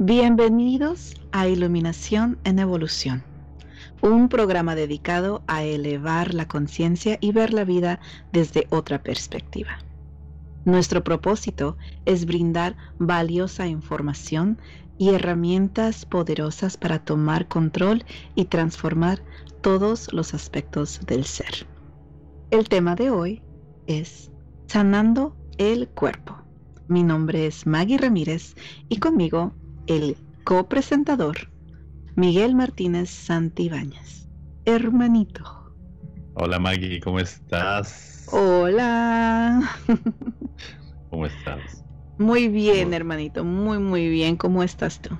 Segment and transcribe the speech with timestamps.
[0.00, 3.24] Bienvenidos a Iluminación en Evolución,
[4.00, 7.98] un programa dedicado a elevar la conciencia y ver la vida
[8.32, 9.78] desde otra perspectiva.
[10.64, 14.60] Nuestro propósito es brindar valiosa información
[14.98, 18.04] y herramientas poderosas para tomar control
[18.36, 19.20] y transformar
[19.62, 21.66] todos los aspectos del ser.
[22.52, 23.42] El tema de hoy
[23.88, 24.30] es
[24.68, 26.38] sanando el cuerpo.
[26.86, 28.54] Mi nombre es Maggie Ramírez
[28.88, 29.52] y conmigo
[29.88, 31.50] el copresentador
[32.14, 34.28] Miguel Martínez Santibáñez.
[34.66, 35.72] Hermanito.
[36.34, 38.28] Hola Maggie, ¿cómo estás?
[38.30, 39.62] Hola.
[41.10, 41.84] ¿Cómo estás?
[42.18, 44.36] Muy bien, hermanito, muy, muy bien.
[44.36, 45.16] ¿Cómo estás tú?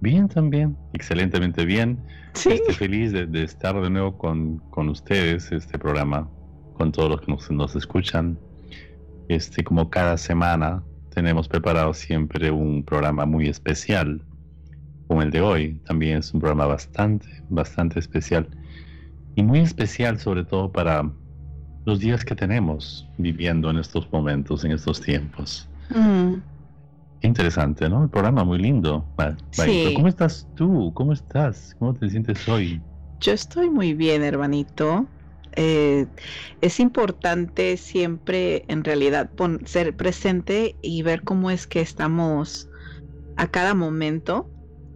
[0.00, 1.98] Bien también, excelentemente bien.
[2.34, 2.50] Sí.
[2.50, 6.30] Estoy feliz de, estar de nuevo con, con, ustedes, este programa,
[6.74, 8.38] con todos los que nos, nos escuchan.
[9.28, 14.22] Este, como cada semana, tenemos preparado siempre un programa muy especial,
[15.06, 15.80] como el de hoy.
[15.84, 18.48] También es un programa bastante, bastante especial.
[19.34, 21.10] Y muy especial sobre todo para
[21.84, 25.68] los días que tenemos viviendo en estos momentos, en estos tiempos.
[25.90, 26.34] Mm.
[27.22, 28.04] Interesante, ¿no?
[28.04, 29.04] El programa muy lindo.
[29.50, 29.92] Sí.
[29.94, 30.92] ¿Cómo estás tú?
[30.94, 31.76] ¿Cómo estás?
[31.78, 32.80] ¿Cómo te sientes hoy?
[33.20, 35.06] Yo estoy muy bien, hermanito.
[35.56, 36.06] Eh,
[36.60, 39.30] es importante siempre, en realidad,
[39.66, 42.68] ser presente y ver cómo es que estamos
[43.36, 44.50] a cada momento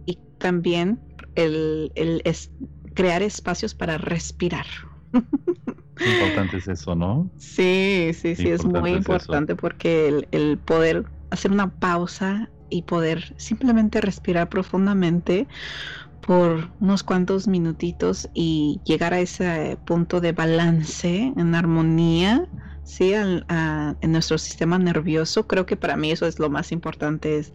[0.05, 0.99] y también
[1.35, 1.91] el,
[2.25, 2.51] es
[2.93, 4.65] crear espacios para respirar.
[5.99, 7.29] Importante es eso, ¿no?
[7.37, 14.01] Sí, sí, sí, es muy importante porque el poder hacer una pausa y poder simplemente
[14.01, 15.47] respirar profundamente
[16.25, 22.47] por unos cuantos minutitos y llegar a ese punto de balance, en armonía,
[22.83, 23.13] ¿sí?
[23.13, 25.45] en nuestro sistema nervioso.
[25.47, 27.53] Creo que para mí eso es lo más importante, es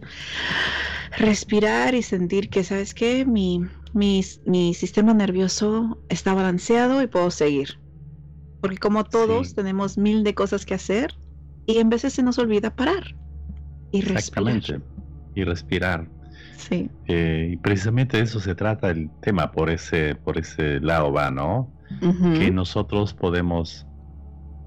[1.17, 3.25] respirar y sentir que, ¿sabes qué?
[3.25, 3.61] Mi,
[3.93, 7.77] mi, mi sistema nervioso está balanceado y puedo seguir.
[8.61, 11.13] Porque como todos tenemos mil de cosas que hacer
[11.65, 13.17] y en veces se nos olvida parar
[13.91, 14.55] y respirar.
[14.55, 14.81] Exactamente.
[15.35, 16.20] Y respirar.
[16.57, 16.89] Sí.
[17.07, 21.31] Eh, y precisamente de eso se trata el tema, por ese, por ese lado va,
[21.31, 21.71] ¿no?
[22.37, 23.85] Que nosotros podemos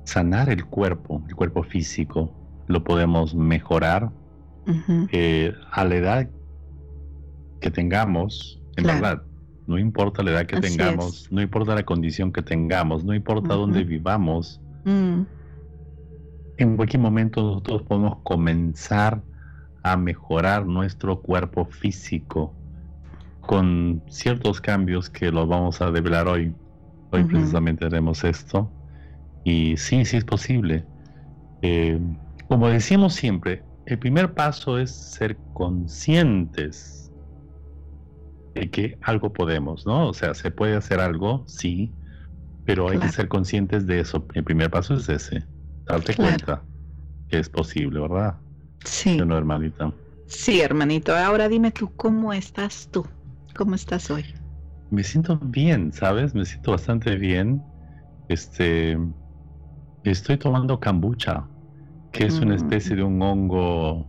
[0.04, 2.30] sanar el cuerpo, el cuerpo físico,
[2.66, 4.10] lo podemos mejorar
[5.10, 6.30] eh, a la edad
[7.60, 9.22] que tengamos, en verdad.
[9.66, 13.82] No importa la edad que tengamos, no importa la condición que tengamos, no importa dónde
[13.84, 14.60] vivamos.
[14.84, 15.22] Mm.
[16.58, 19.22] En cualquier momento nosotros podemos comenzar
[19.84, 22.52] a mejorar nuestro cuerpo físico
[23.42, 26.54] con ciertos cambios que los vamos a develar hoy.
[27.12, 28.72] Hoy precisamente haremos esto.
[29.44, 30.84] Y sí, sí es posible.
[31.60, 32.00] Eh,
[32.48, 37.12] como decimos siempre, el primer paso es ser conscientes
[38.54, 40.08] de que algo podemos, ¿no?
[40.08, 41.92] O sea, se puede hacer algo, sí,
[42.64, 44.26] pero hay que ser conscientes de eso.
[44.32, 45.44] El primer paso es ese,
[45.86, 46.64] darte cuenta
[47.28, 48.43] que es posible, ¿verdad?
[48.84, 49.18] Sí.
[49.18, 49.92] hermanita.
[50.26, 51.14] Sí, hermanito.
[51.14, 53.06] Ahora dime tú, ¿cómo estás tú?
[53.56, 54.24] ¿Cómo estás hoy?
[54.90, 56.34] Me siento bien, ¿sabes?
[56.34, 57.62] Me siento bastante bien.
[58.28, 58.98] Este,
[60.04, 61.46] estoy tomando kombucha,
[62.12, 62.56] que es una mm.
[62.56, 64.06] especie de un hongo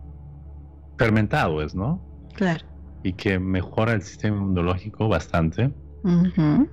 [0.98, 2.00] fermentado, ¿es, no?
[2.34, 2.64] Claro.
[3.02, 5.70] Y que mejora el sistema inmunológico bastante.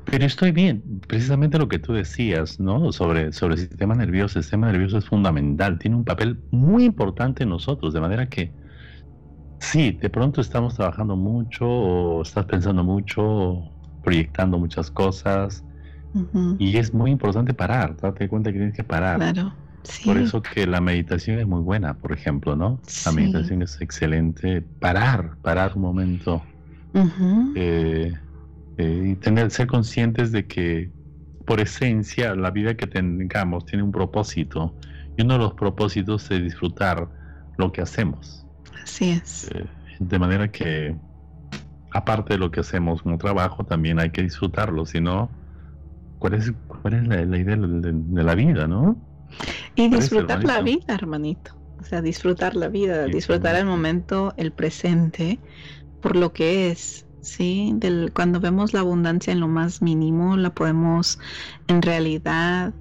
[0.05, 2.91] Pero estoy bien, precisamente lo que tú decías, ¿no?
[2.91, 4.39] Sobre, sobre el sistema nervioso.
[4.39, 8.51] El sistema nervioso es fundamental, tiene un papel muy importante en nosotros, de manera que
[9.59, 13.71] sí, de pronto estamos trabajando mucho o estás pensando mucho,
[14.03, 15.63] proyectando muchas cosas
[16.59, 19.17] y es muy importante parar, date cuenta que tienes que parar.
[19.17, 19.53] Claro.
[20.05, 22.79] Por eso que la meditación es muy buena, por ejemplo, ¿no?
[23.05, 24.61] La meditación es excelente.
[24.79, 26.41] Parar, parar un momento.
[27.55, 28.13] Eh,
[28.77, 30.89] y tener, ser conscientes de que
[31.45, 34.73] por esencia la vida que tengamos tiene un propósito
[35.17, 37.09] y uno de los propósitos es disfrutar
[37.57, 38.45] lo que hacemos.
[38.81, 39.49] Así es.
[39.53, 39.65] Eh,
[39.99, 40.95] de manera que
[41.91, 45.29] aparte de lo que hacemos como trabajo también hay que disfrutarlo, si no,
[46.19, 48.97] ¿cuál es, cuál es la, idea de, la vida, no?
[49.75, 51.55] Y disfrutar la vida, hermanito.
[51.79, 55.39] O sea, disfrutar la vida, disfrutar el momento, el presente,
[56.01, 57.73] por lo que es, ¿sí?
[57.75, 61.19] Del, cuando vemos la abundancia en lo más mínimo, la podemos
[61.67, 62.73] en realidad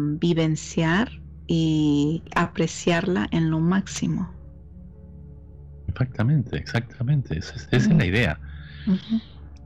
[0.00, 1.10] vivenciar
[1.46, 4.30] y apreciarla en lo máximo.
[5.88, 7.38] Exactamente, exactamente.
[7.38, 8.40] Esa es, la idea.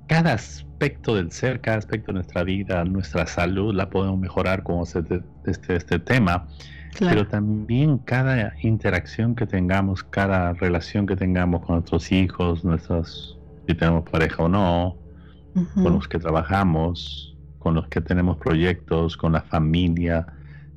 [0.08, 4.82] Cada aspecto del ser, cada aspecto de nuestra vida, nuestra salud, la podemos mejorar con
[4.82, 6.49] este, este, este tema.
[6.99, 13.75] Pero también cada interacción que tengamos, cada relación que tengamos con nuestros hijos, nuestros, si
[13.75, 14.97] tenemos pareja o no,
[15.75, 20.26] con los que trabajamos, con los que tenemos proyectos, con la familia,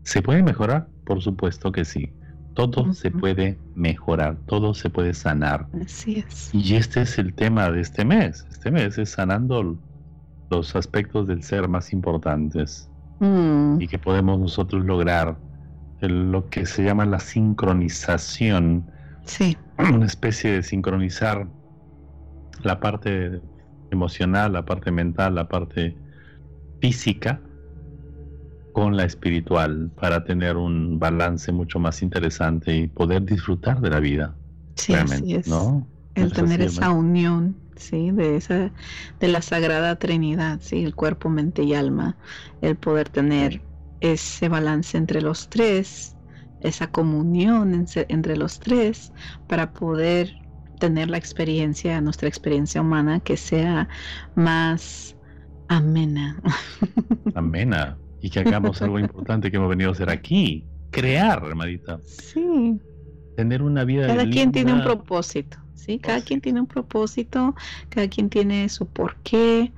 [0.03, 0.87] ¿se puede mejorar?
[1.05, 2.11] Por supuesto que sí.
[2.53, 5.67] Todo se puede mejorar, todo se puede sanar.
[5.83, 6.53] Así es.
[6.53, 8.45] Y este es el tema de este mes.
[8.49, 9.77] Este mes es sanando
[10.49, 12.89] los aspectos del ser más importantes
[13.19, 13.81] mm.
[13.81, 15.37] y que podemos nosotros lograr
[16.01, 18.85] lo que se llama la sincronización.
[19.25, 19.57] Sí.
[19.77, 21.47] Una especie de sincronizar
[22.65, 23.41] la parte
[23.91, 25.95] emocional, la parte mental, la parte
[26.81, 27.41] física
[28.73, 33.99] con la espiritual para tener un balance mucho más interesante y poder disfrutar de la
[34.01, 34.35] vida.
[34.75, 35.47] Sí, así es.
[35.47, 35.87] ¿no?
[36.13, 38.71] El tener esa unión, sí, de esa
[39.19, 42.17] de la sagrada Trinidad, sí, el cuerpo, mente y alma,
[42.61, 43.61] el poder tener
[44.01, 46.15] ese balance entre los tres,
[46.61, 49.13] esa comunión entre los tres
[49.47, 50.35] para poder
[50.75, 53.87] tener la experiencia, nuestra experiencia humana que sea
[54.35, 55.15] más
[55.67, 56.41] amena.
[57.35, 57.97] Amena.
[58.21, 60.65] Y que hagamos algo importante que hemos venido a hacer aquí.
[60.91, 61.99] Crear, hermanita.
[62.03, 62.79] Sí.
[63.35, 64.07] Tener una vida.
[64.07, 65.57] Cada quien tiene un propósito.
[65.73, 67.53] Sí, cada quien tiene un propósito,
[67.89, 69.71] cada quien tiene su porqué.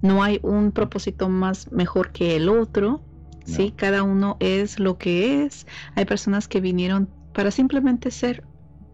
[0.00, 3.02] No hay un propósito más mejor que el otro.
[3.44, 5.66] Sí, cada uno es lo que es.
[5.96, 8.44] Hay personas que vinieron para simplemente ser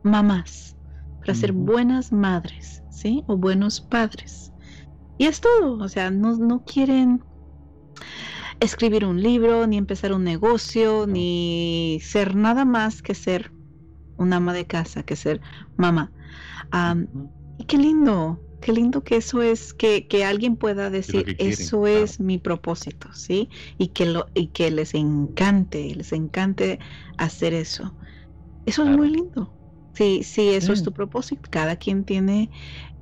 [0.03, 0.68] mamás
[1.29, 3.23] para ser buenas madres, ¿sí?
[3.27, 4.51] O buenos padres.
[5.19, 7.23] Y es todo, o sea, no, quieren
[8.61, 13.53] escribir un libro, ni empezar un negocio, ni ser nada más que ser
[14.17, 15.43] una ama de casa, que ser
[15.77, 16.11] mamá.
[17.59, 22.21] y qué lindo, qué lindo que eso es, que, que alguien pueda decir, eso es
[22.21, 23.51] mi propósito, ¿sí?
[23.77, 26.79] Y que, lo, y que les encante, les encante
[27.19, 27.95] hacer eso.
[28.65, 29.58] Eso es muy lindo.
[29.99, 31.49] Sí, sí, eso es tu propósito.
[31.51, 32.53] Cada quien tiene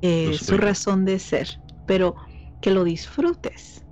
[0.01, 2.17] eh, su razón de ser, pero
[2.61, 3.85] que lo disfrutes.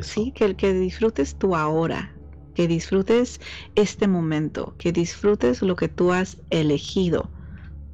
[0.00, 2.18] Sí, que, que disfrutes tu ahora,
[2.54, 3.40] que disfrutes
[3.74, 7.30] este momento, que disfrutes lo que tú has elegido.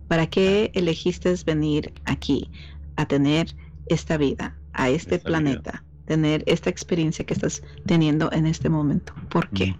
[0.06, 2.52] ¿Para qué elegiste venir aquí
[2.94, 3.56] a tener
[3.86, 9.12] esta vida, a este planeta, tener esta experiencia que estás teniendo en este momento?
[9.28, 9.74] ¿Por qué?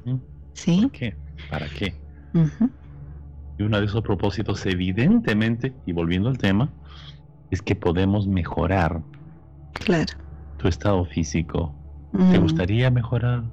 [0.55, 0.81] ¿Sí?
[0.83, 1.17] ¿Por qué?
[1.49, 1.95] ¿Para qué?
[3.61, 6.73] Y uno de esos propósitos, evidentemente, y volviendo al tema,
[7.51, 9.03] es que podemos mejorar
[9.75, 10.15] claro.
[10.57, 11.77] tu estado físico.
[12.33, 13.45] ¿Te gustaría mejorar?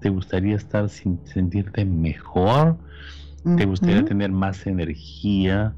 [0.00, 2.76] ¿Te gustaría estar sin sentirte mejor?
[3.56, 5.74] ¿Te gustaría tener más energía?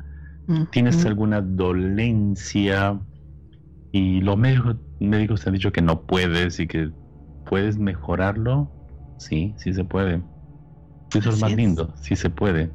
[0.72, 2.98] ¿Tienes alguna dolencia?
[3.92, 6.90] Y los médicos, médicos te han dicho que no puedes y que
[7.44, 8.68] puedes mejorarlo.
[9.16, 10.22] Sí, sí se puede.
[11.14, 12.70] Eso es más lindo, sí se puede.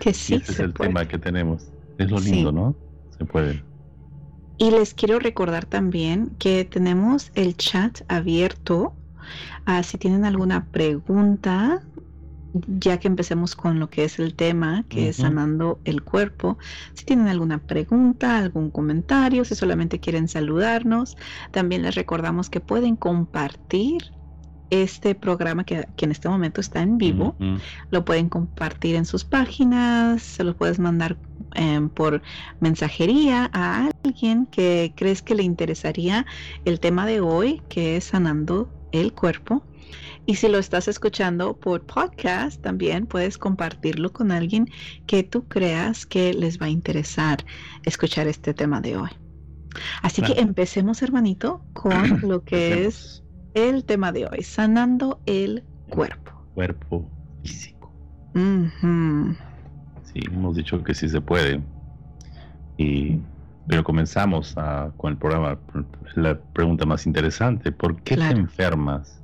[0.00, 0.34] Que sí.
[0.34, 1.68] ese es el tema que tenemos.
[1.98, 2.74] Es lo lindo, ¿no?
[3.18, 3.62] Se puede.
[4.58, 8.94] Y les quiero recordar también que tenemos el chat abierto.
[9.64, 11.82] Ah, si tienen alguna pregunta,
[12.52, 16.58] ya que empecemos con lo que es el tema, que es sanando el cuerpo.
[16.94, 21.16] Si tienen alguna pregunta, algún comentario, si solamente quieren saludarnos,
[21.50, 24.12] también les recordamos que pueden compartir
[24.72, 27.36] este programa que, en este momento está en vivo.
[27.90, 31.18] Lo pueden compartir en sus páginas, se lo puedes mandar
[31.54, 32.22] em, por
[32.60, 36.24] mensajería a alguien que crees que le interesaría
[36.64, 39.62] el tema de hoy, que es sanando el cuerpo.
[40.24, 44.70] Y si lo estás escuchando por podcast, también puedes compartirlo con alguien
[45.06, 47.44] que tú creas que les va a interesar
[47.84, 49.10] escuchar este tema de hoy.
[50.00, 53.22] Así que empecemos, hermanito, con lo que es
[53.54, 56.32] el tema de hoy, sanando el cuerpo.
[56.54, 57.08] Cuerpo
[57.42, 57.92] físico.
[58.34, 61.62] Sí, hemos dicho que sí se puede.
[62.76, 63.18] Y,
[63.66, 64.54] pero comenzamos
[64.96, 65.58] con el programa,
[66.14, 69.22] la pregunta más interesante, ¿por qué te enfermas?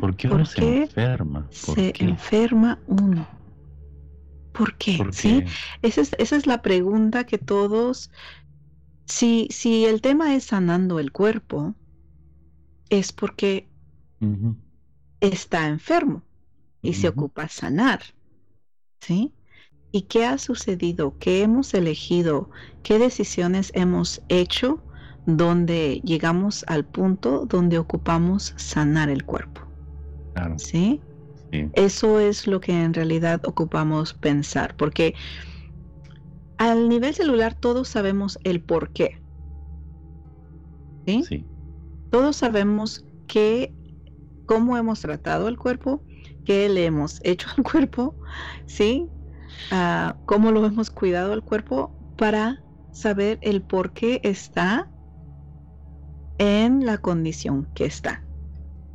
[0.00, 1.46] ¿Por qué uno se enferma?
[1.50, 3.26] se enferma uno.
[4.52, 5.04] ¿Por qué?
[5.12, 5.44] ¿Sí?
[5.82, 8.10] Esa, es, esa es la pregunta que todos,
[9.04, 11.74] si, si el tema es sanando el cuerpo,
[12.90, 13.68] es porque
[15.20, 16.22] está enfermo
[16.82, 18.02] y se ocupa sanar.
[19.00, 19.32] ¿Sí?
[19.92, 21.16] ¿Y qué ha sucedido?
[21.18, 22.50] ¿Qué hemos elegido?
[22.82, 24.80] ¿Qué decisiones hemos hecho
[25.26, 29.62] donde llegamos al punto donde ocupamos sanar el cuerpo?
[30.56, 31.00] ¿Sí?
[31.72, 35.14] Eso es lo que en realidad ocupamos pensar, porque
[36.58, 39.18] al nivel celular todos sabemos el por qué.
[41.06, 41.24] ¿Sí?
[41.28, 41.44] sí.
[42.16, 43.74] Todos sabemos que
[44.46, 46.02] cómo hemos tratado el cuerpo,
[46.46, 48.16] qué le hemos hecho al cuerpo,
[48.64, 49.10] ¿sí?
[49.70, 54.90] Ah, cómo lo hemos cuidado al cuerpo para saber el por qué está
[56.38, 58.24] en la condición que está.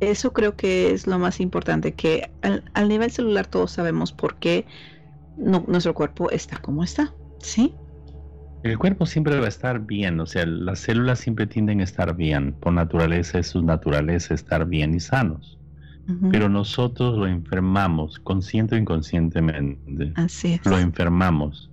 [0.00, 4.66] Eso creo que es lo más importante, que al, nivel celular todos sabemos por qué
[5.36, 7.72] nuestro cuerpo está como está, ¿sí?
[8.62, 12.14] El cuerpo siempre va a estar bien, o sea, las células siempre tienden a estar
[12.14, 15.58] bien, por naturaleza es su naturaleza estar bien y sanos.
[16.30, 20.12] Pero nosotros lo enfermamos, consciente o inconscientemente.
[20.16, 20.66] Así es.
[20.66, 21.70] Lo enfermamos.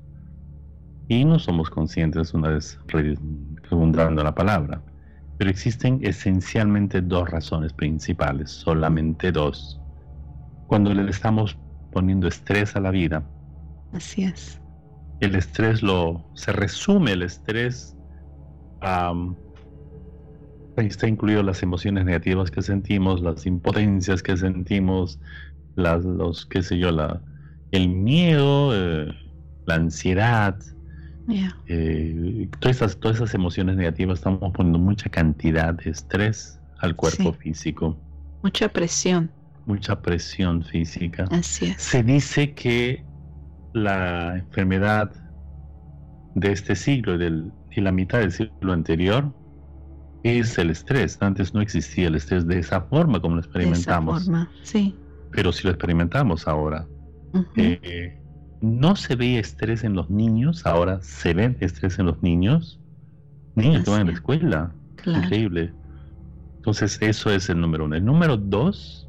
[1.08, 4.82] Y no somos conscientes, una vez redundando la palabra.
[5.38, 9.82] Pero existen esencialmente dos razones principales, solamente dos.
[10.68, 11.58] Cuando le estamos
[11.92, 13.24] poniendo estrés a la vida.
[13.92, 14.62] Así es.
[15.20, 17.96] El estrés lo se resume el estrés
[18.82, 19.36] um,
[20.78, 25.20] está incluido las emociones negativas que sentimos, las impotencias que sentimos,
[25.76, 27.22] las, los qué sé yo, la,
[27.72, 29.14] el miedo, eh,
[29.66, 30.58] la ansiedad,
[31.68, 37.34] eh, todas, esas, todas esas emociones negativas estamos poniendo mucha cantidad de estrés al cuerpo
[37.34, 37.98] físico.
[38.42, 39.30] Mucha presión.
[39.66, 41.26] Mucha presión física.
[41.30, 41.82] Así es.
[41.82, 43.04] Se dice que
[43.74, 45.12] la enfermedad
[46.36, 49.34] de este siglo y, y la mitad del siglo anterior
[50.24, 51.18] es el estrés.
[51.22, 54.26] Antes no existía el estrés de esa forma como lo experimentamos.
[54.26, 54.96] De esa forma, sí.
[55.32, 56.88] Pero si lo experimentamos ahora,
[58.62, 62.80] no se ve estrés en los niños, ahora se ve estrés en los niños.
[63.56, 64.74] Niños que van a la escuela.
[65.06, 65.74] Increíble.
[66.58, 67.96] Entonces, eso es el número uno.
[67.96, 69.08] El número dos,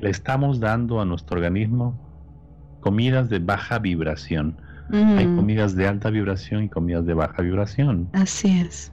[0.00, 2.03] le estamos dando a nuestro organismo
[2.84, 4.58] comidas de baja vibración.
[4.92, 8.10] Hay comidas de alta vibración y comidas de baja vibración.
[8.12, 8.92] Así es.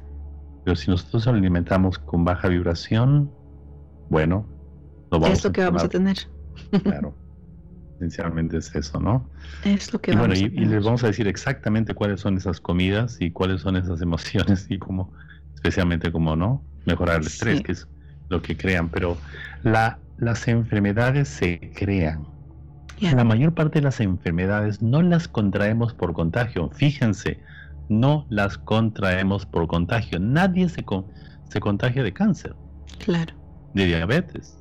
[0.63, 3.29] Pero si nosotros alimentamos con baja vibración,
[4.09, 4.47] bueno,
[5.11, 6.17] lo vamos es lo que vamos a tener.
[6.83, 7.13] Claro
[8.01, 9.29] esencialmente es eso, ¿no?
[9.63, 13.17] Es lo que y bueno, y, les vamos a decir exactamente cuáles son esas comidas
[13.19, 15.13] y cuáles son esas emociones y cómo,
[15.53, 17.87] especialmente cómo no, mejorar el estrés, que es
[18.29, 18.89] lo que crean.
[18.89, 19.17] Pero
[19.61, 22.25] la, las enfermedades se crean.
[23.01, 26.69] La mayor parte de las enfermedades no las contraemos por contagio.
[26.69, 27.39] Fíjense,
[27.89, 30.19] no las contraemos por contagio.
[30.19, 30.85] Nadie se,
[31.49, 32.55] se contagia de cáncer.
[33.03, 33.33] Claro.
[33.73, 34.57] De diabetes.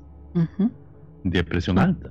[1.24, 2.10] De presión alta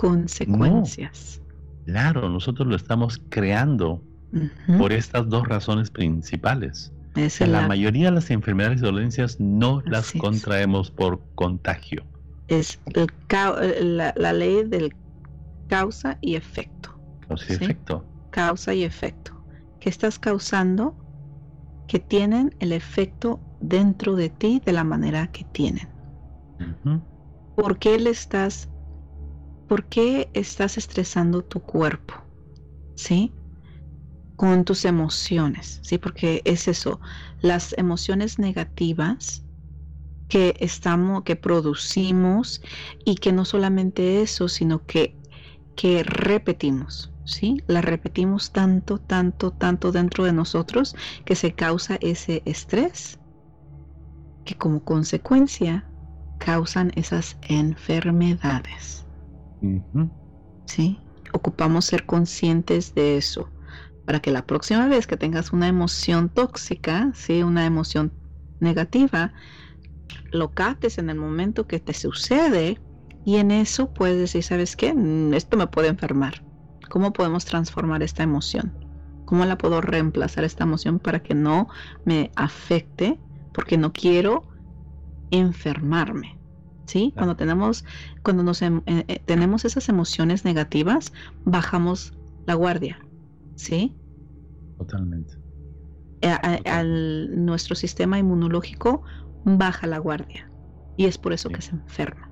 [0.00, 1.42] consecuencias.
[1.84, 4.02] claro, nosotros lo estamos creando
[4.78, 6.90] por estas dos razones principales.
[7.40, 7.68] la...
[7.68, 12.02] mayoría de las enfermedades y dolencias no las contraemos por contagio.
[12.48, 13.08] Es el
[13.96, 14.94] la, ley del
[15.70, 16.90] causa y efecto.
[17.28, 18.04] Causa y efecto.
[18.30, 19.32] Causa y efecto.
[19.78, 20.96] ¿Qué estás causando?
[21.86, 25.88] Que tienen el efecto dentro de ti de la manera que tienen.
[27.54, 28.68] ¿Por qué le estás
[29.68, 32.14] ¿por qué estás estresando tu cuerpo?
[32.96, 33.32] ¿Sí?
[34.34, 35.96] Con tus emociones, ¿sí?
[35.96, 37.00] Porque es eso,
[37.40, 39.44] las emociones negativas
[40.26, 42.60] que estamos, que producimos
[43.04, 45.19] y que no solamente eso, sino que,
[45.80, 47.62] que repetimos, ¿sí?
[47.66, 50.94] Las repetimos tanto, tanto, tanto dentro de nosotros
[51.24, 53.18] que se causa ese estrés
[54.44, 55.86] que como consecuencia
[56.36, 59.06] causan esas enfermedades.
[60.66, 61.00] Sí,
[61.32, 63.48] ocupamos ser conscientes de eso
[64.04, 67.42] para que la próxima vez que tengas una emoción tóxica, ¿sí?
[67.42, 68.12] una emoción
[68.58, 69.32] negativa,
[70.30, 72.78] lo captes en el momento que te sucede
[73.24, 74.94] y en eso puedes decir, ¿sabes qué?
[74.94, 76.44] Mm, esto me puede enfermar.
[76.88, 78.74] ¿Cómo podemos transformar esta emoción?
[79.26, 81.68] ¿Cómo la puedo reemplazar esta emoción para que no
[82.04, 83.20] me afecte?
[83.52, 84.46] Porque no quiero
[85.30, 86.40] enfermarme.
[86.90, 87.12] ¿sí?
[87.14, 87.84] Cuando tenemos,
[88.22, 91.12] cuando nos em, eh, eh, tenemos esas emociones negativas,
[91.44, 92.12] bajamos
[92.46, 92.98] la guardia,
[93.54, 93.94] ¿sí?
[94.76, 95.34] Totalmente.
[96.66, 99.02] Al, nuestro sistema inmunológico
[99.44, 100.50] baja la guardia
[100.96, 102.29] y es por eso que se enferma.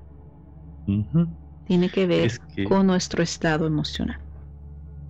[1.65, 2.31] Tiene que ver
[2.67, 4.19] con nuestro estado emocional.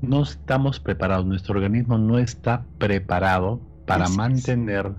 [0.01, 4.93] No estamos preparados, nuestro organismo no está preparado para mantener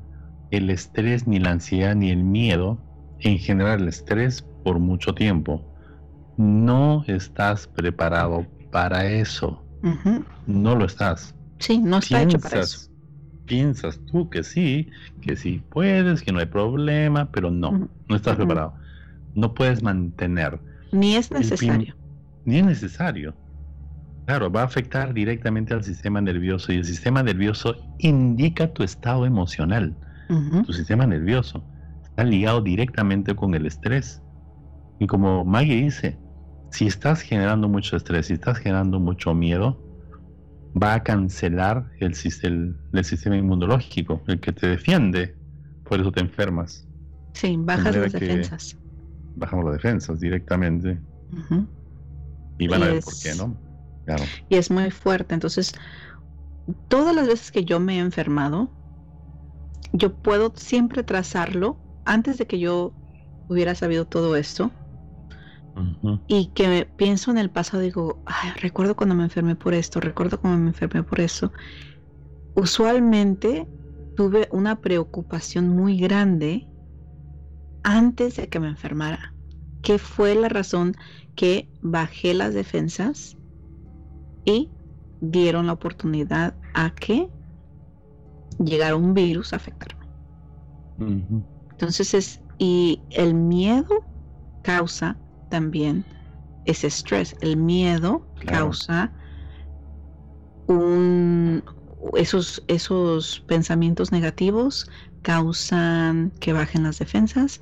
[0.50, 2.78] el estrés, ni la ansiedad, ni el miedo
[3.20, 5.64] en general el estrés por mucho tiempo.
[6.36, 9.62] No estás preparado para eso.
[10.46, 11.34] No lo estás.
[11.58, 12.90] Sí, no está hecho para eso.
[13.46, 14.88] Piensas tú que sí,
[15.20, 18.74] que sí puedes, que no hay problema, pero no, no estás preparado.
[19.34, 20.60] No puedes mantener.
[20.92, 21.96] Ni es necesario.
[22.44, 23.34] Ni es necesario.
[24.26, 29.26] Claro, va a afectar directamente al sistema nervioso y el sistema nervioso indica tu estado
[29.26, 29.96] emocional,
[30.64, 31.64] tu sistema nervioso
[32.24, 34.22] ligado directamente con el estrés.
[34.98, 36.18] Y como Maggie dice,
[36.70, 39.82] si estás generando mucho estrés, si estás generando mucho miedo,
[40.80, 42.14] va a cancelar el,
[42.92, 45.36] el, sistema inmunológico, el que te defiende,
[45.84, 46.86] por eso te enfermas.
[47.34, 48.78] Sí, bajas las defensas.
[49.40, 51.00] Bajamos las defensas directamente.
[52.58, 53.56] Y van a ver por qué, ¿no?
[54.04, 54.24] Claro.
[54.48, 55.34] Y es muy fuerte.
[55.34, 55.72] Entonces,
[56.88, 58.70] todas las veces que yo me he enfermado,
[59.92, 62.92] yo puedo siempre trazarlo antes de que yo
[63.48, 64.70] hubiera sabido todo esto.
[66.26, 68.22] Y que pienso en el pasado, digo,
[68.56, 71.52] recuerdo cuando me enfermé por esto, recuerdo cuando me enfermé por eso.
[72.54, 73.66] Usualmente
[74.14, 76.68] tuve una preocupación muy grande
[77.82, 79.34] antes de que me enfermara,
[79.82, 80.94] que fue la razón
[81.34, 83.36] que bajé las defensas
[84.44, 84.70] y
[85.20, 87.28] dieron la oportunidad a que
[88.58, 90.06] llegara un virus a afectarme.
[91.70, 94.04] Entonces es, y el miedo
[94.62, 95.18] causa
[95.48, 96.04] también
[96.64, 97.36] ese estrés.
[97.40, 99.12] El miedo causa
[100.66, 101.64] un,
[102.14, 104.88] esos, esos pensamientos negativos
[105.22, 107.60] causan que bajen las defensas.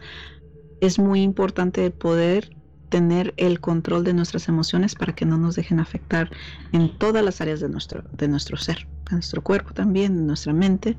[0.80, 2.56] Es muy importante poder
[2.88, 6.30] tener el control de nuestras emociones para que no nos dejen afectar
[6.72, 10.52] en todas las áreas de nuestro, de nuestro ser, de nuestro cuerpo también, de nuestra
[10.52, 10.96] mente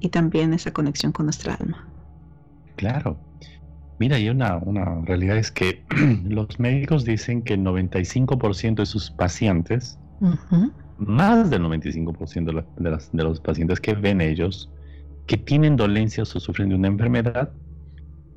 [0.00, 1.86] y también esa conexión con nuestra alma.
[2.76, 3.18] Claro.
[3.98, 5.84] Mira, y una, una realidad es que
[6.24, 9.98] los médicos dicen que el 95% de sus pacientes,
[10.96, 14.70] más del 95% de, de, de los pacientes que ven ellos,
[15.26, 17.52] que tienen dolencias o sufren de una enfermedad,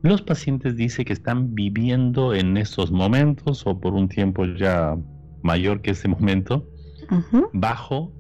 [0.04, 4.98] los pacientes dicen que están viviendo en estos momentos o por un tiempo ya
[5.42, 6.68] mayor que ese momento
[7.54, 8.12] bajo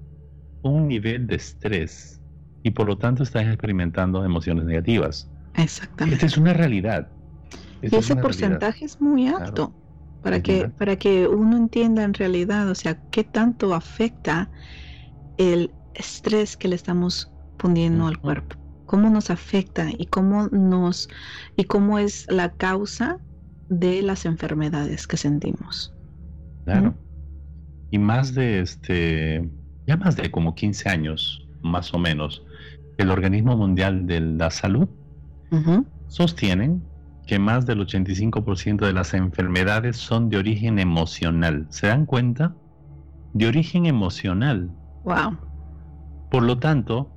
[0.61, 2.21] un nivel de estrés
[2.63, 5.29] y por lo tanto están experimentando emociones negativas.
[5.55, 6.15] Exactamente.
[6.15, 7.09] Esta es una realidad.
[7.81, 9.75] y ese porcentaje es muy alto
[10.21, 14.49] para que para que uno entienda en realidad, o sea, qué tanto afecta
[15.38, 17.32] el estrés que le estamos
[17.63, 21.10] poniendo al cuerpo cómo nos afecta y cómo nos
[21.56, 23.17] y cómo es la causa
[23.69, 25.93] de las enfermedades que sentimos.
[26.65, 26.93] Claro.
[27.89, 29.49] Y más de este,
[29.88, 32.43] ya más de como 15 años, más o menos,
[32.97, 34.89] el Organismo Mundial de la Salud
[36.08, 36.84] sostienen
[37.26, 41.65] que más del 85% de las enfermedades son de origen emocional.
[41.69, 42.56] ¿Se dan cuenta?
[43.34, 44.69] De origen emocional.
[45.06, 45.38] Wow.
[46.30, 47.12] Por lo tanto,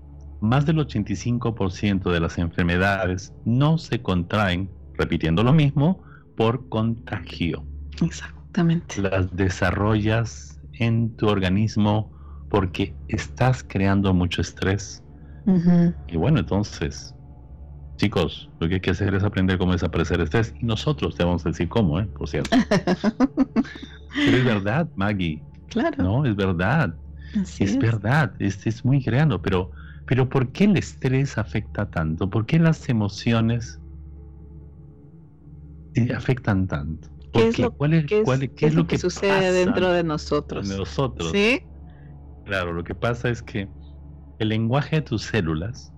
[0.47, 6.03] más del 85% de las enfermedades no se contraen, repitiendo lo mismo,
[6.37, 7.65] por contagio.
[8.03, 9.03] Exactamente.
[9.03, 12.13] Las desarrollas en tu organismo
[12.51, 15.03] porque estás creando mucho estrés.
[16.09, 17.15] Y bueno, entonces,
[17.97, 20.53] chicos, lo que hay que hacer es aprender cómo desaparecer estrés.
[20.61, 22.07] Y nosotros te vamos a decir cómo, ¿eh?
[22.07, 22.51] Por cierto.
[24.17, 25.43] Pero es verdad, Maggie.
[25.69, 26.03] Claro.
[26.03, 26.95] No, es verdad.
[27.61, 28.33] es, verdad.
[28.41, 29.71] Este es muy creando, pero
[30.07, 32.31] pero ¿por qué el estrés afecta tanto?
[32.31, 33.81] ¿Por qué las emociones
[36.15, 37.09] afectan tanto?
[37.33, 40.69] ¿Qué es lo, ¿cuál es, es, lo que, sucede dentro de nosotros?
[40.69, 41.33] De nosotros.
[41.33, 41.61] ¿Sí?
[42.45, 43.69] Claro, lo que pasa es que
[44.39, 45.93] el lenguaje de tus células,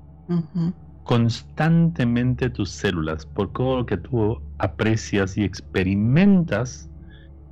[1.03, 6.91] constantemente tus células, por todo lo que tú aprecias y experimentas,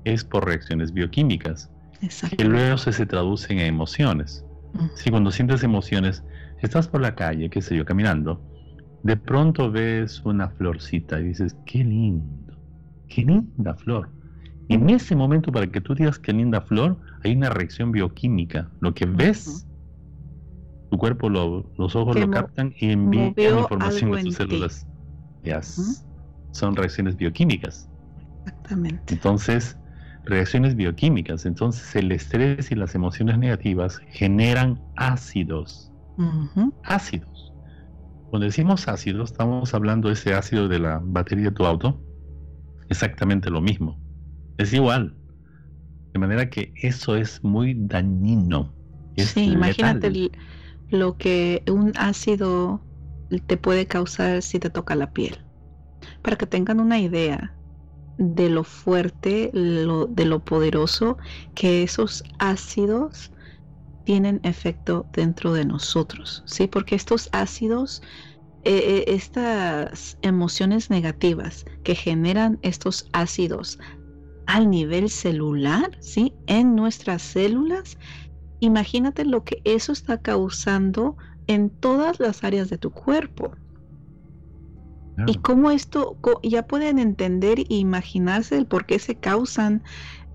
[0.05, 1.71] es por reacciones bioquímicas,
[2.37, 4.45] que luego se, se traducen en emociones.
[4.95, 6.25] Si cuando sientes emociones,
[6.61, 8.41] Estás por la calle, qué sé yo, caminando.
[9.03, 12.55] De pronto ves una florcita y dices, qué lindo,
[13.09, 14.11] qué linda flor.
[14.69, 18.69] Y en ese momento, para que tú digas qué linda flor, hay una reacción bioquímica.
[18.81, 19.65] Lo que ves,
[20.91, 24.87] tu cuerpo, los ojos lo captan y envían información a tus células.
[26.51, 27.89] Son reacciones bioquímicas.
[28.45, 29.15] Exactamente.
[29.15, 29.77] Entonces,
[30.25, 31.47] reacciones bioquímicas.
[31.47, 35.86] Entonces, el estrés y las emociones negativas generan ácidos
[36.83, 37.53] ácidos.
[38.31, 42.01] Cuando decimos ácidos, estamos hablando de ese ácido de la batería de tu auto.
[42.89, 44.01] Exactamente lo mismo.
[44.59, 45.17] Es igual.
[46.13, 48.75] De manera que eso es muy dañino.
[49.17, 50.31] sí, imagínate
[50.91, 52.81] lo que un ácido
[53.47, 55.39] te puede causar si te toca la piel.
[56.23, 57.55] Para que tengan una idea
[58.19, 61.19] de lo fuerte, de lo poderoso
[61.55, 63.31] que esos ácidos
[64.07, 66.69] tienen efecto dentro de nosotros, ¿sí?
[66.69, 68.03] Porque estos ácidos,
[68.63, 73.79] eh, eh, estas emociones negativas que generan estos ácidos
[74.47, 76.33] al nivel celular, ¿sí?
[76.47, 77.99] En nuestras células,
[78.61, 81.17] imagínate lo que eso está causando
[81.49, 83.55] en todas las áreas de tu cuerpo.
[85.27, 89.83] Y cómo esto, ya pueden entender e imaginarse el por qué se causan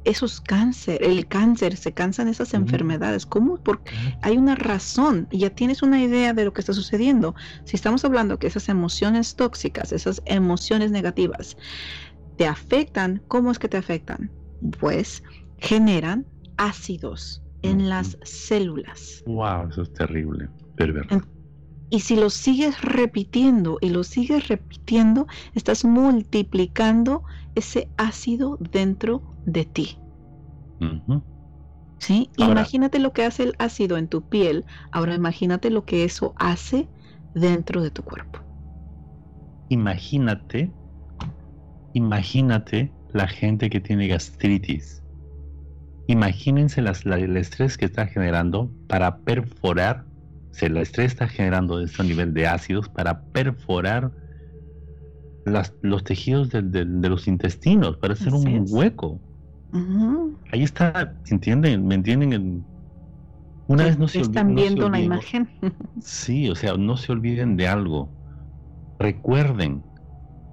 [0.04, 3.26] esos cáncer, el cáncer, se cansan esas enfermedades.
[3.26, 3.58] ¿Cómo?
[3.58, 7.36] Porque hay una razón ya tienes una idea de lo que está sucediendo.
[7.66, 11.58] Si estamos hablando que esas emociones tóxicas, esas emociones negativas,
[12.38, 14.32] te afectan, ¿cómo es que te afectan?
[14.80, 15.24] Pues
[15.58, 16.26] generan
[16.58, 19.24] ácidos en las células.
[19.26, 20.50] Wow, eso es terrible,
[21.90, 27.24] Y si lo sigues repitiendo y lo sigues repitiendo, estás multiplicando
[27.56, 29.98] ese ácido dentro de ti.
[32.00, 32.32] ¿Sí?
[32.38, 36.90] imagínate lo que hace el ácido en tu piel, ahora imagínate lo que eso hace
[37.36, 38.40] dentro de tu cuerpo.
[39.70, 40.72] Imagínate,
[41.94, 45.04] imagínate la gente que tiene gastritis.
[46.08, 50.04] Imagínense el estrés que está generando para perforar,
[50.52, 54.12] o el estrés está generando este nivel de ácidos para perforar
[55.46, 59.20] los tejidos de, los intestinos, para hacer un hueco.
[60.52, 61.88] Ahí está, ¿entienden?
[61.88, 62.66] ¿Me entienden?
[63.68, 65.50] Una vez no se Están viendo una imagen.
[66.02, 68.10] sí, o sea, no se olviden de algo.
[69.00, 69.82] Recuerden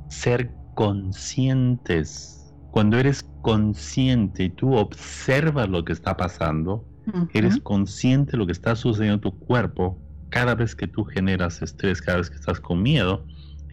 [0.08, 2.54] ser conscientes.
[2.70, 6.84] Cuando eres consciente y tú observas lo que está pasando,
[7.32, 9.98] eres consciente de lo que está sucediendo en tu cuerpo,
[10.28, 13.24] cada vez que tú generas estrés, cada vez que estás con miedo,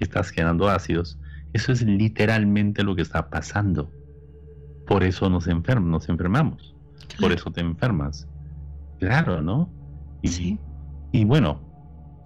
[0.03, 1.19] estás generando ácidos,
[1.53, 3.91] eso es literalmente lo que está pasando.
[4.85, 6.75] Por eso nos, enfermamos, nos enfermamos.
[7.19, 8.27] Por eso te enfermas.
[8.99, 9.71] Claro, ¿no?
[10.21, 10.59] Y, sí.
[11.11, 11.61] y bueno,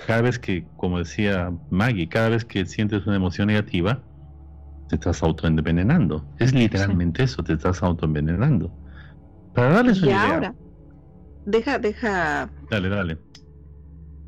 [0.06, 4.02] cada vez que, como decía Maggie, cada vez que sientes una emoción negativa,
[4.88, 6.26] te estás autoenvenenando.
[6.40, 8.72] Es literalmente eso, te estás autoenvenenando.
[9.54, 10.56] Para darles una y ahora,
[11.46, 12.50] deja, deja.
[12.70, 13.18] Dale, dale.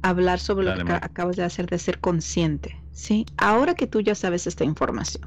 [0.03, 2.80] Hablar sobre lo que acabas de hacer de ser consciente.
[2.91, 3.25] ¿Sí?
[3.37, 5.23] Ahora que tú ya sabes esta información,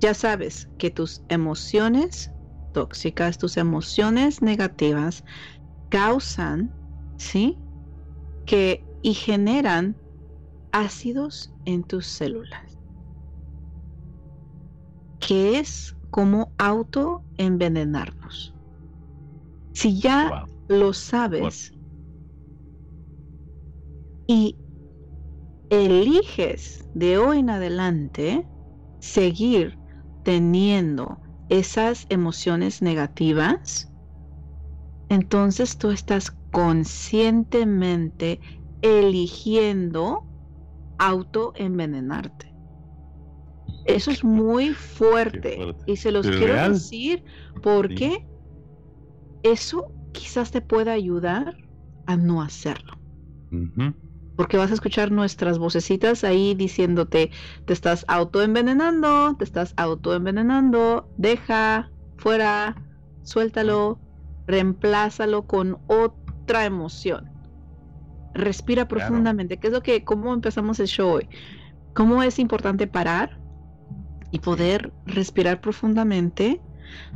[0.00, 2.34] ya sabes que tus emociones
[2.72, 5.24] tóxicas, tus emociones negativas
[5.90, 6.74] causan,
[7.18, 7.62] ¿sí?
[8.46, 10.00] Que y generan
[10.72, 12.80] ácidos en tus células.
[15.20, 18.56] Que es como autoenvenenarnos.
[19.72, 21.72] Si ya lo sabes
[24.26, 24.59] y
[25.70, 28.48] eliges de hoy en adelante
[28.98, 29.80] seguir
[30.22, 33.92] teniendo esas emociones negativas,
[35.08, 38.40] entonces tú estás conscientemente
[38.82, 40.28] eligiendo
[40.98, 42.46] autoenvenenarte.
[43.84, 47.24] Eso es muy fuerte, y se los quiero decir
[47.62, 48.18] porque
[49.42, 51.56] eso quizás te pueda ayudar
[52.06, 53.00] a no hacerlo
[54.40, 57.30] porque vas a escuchar nuestras vocecitas ahí diciéndote,
[57.66, 62.74] te estás autoenvenenando, te estás autoenvenenando, deja, fuera,
[63.22, 64.00] suéltalo,
[64.46, 67.30] reemplázalo con otra emoción.
[68.32, 71.28] Respira profundamente, ¿Qué es lo que, cómo empezamos el show hoy,
[71.92, 73.38] cómo es importante parar
[74.30, 76.62] y poder respirar profundamente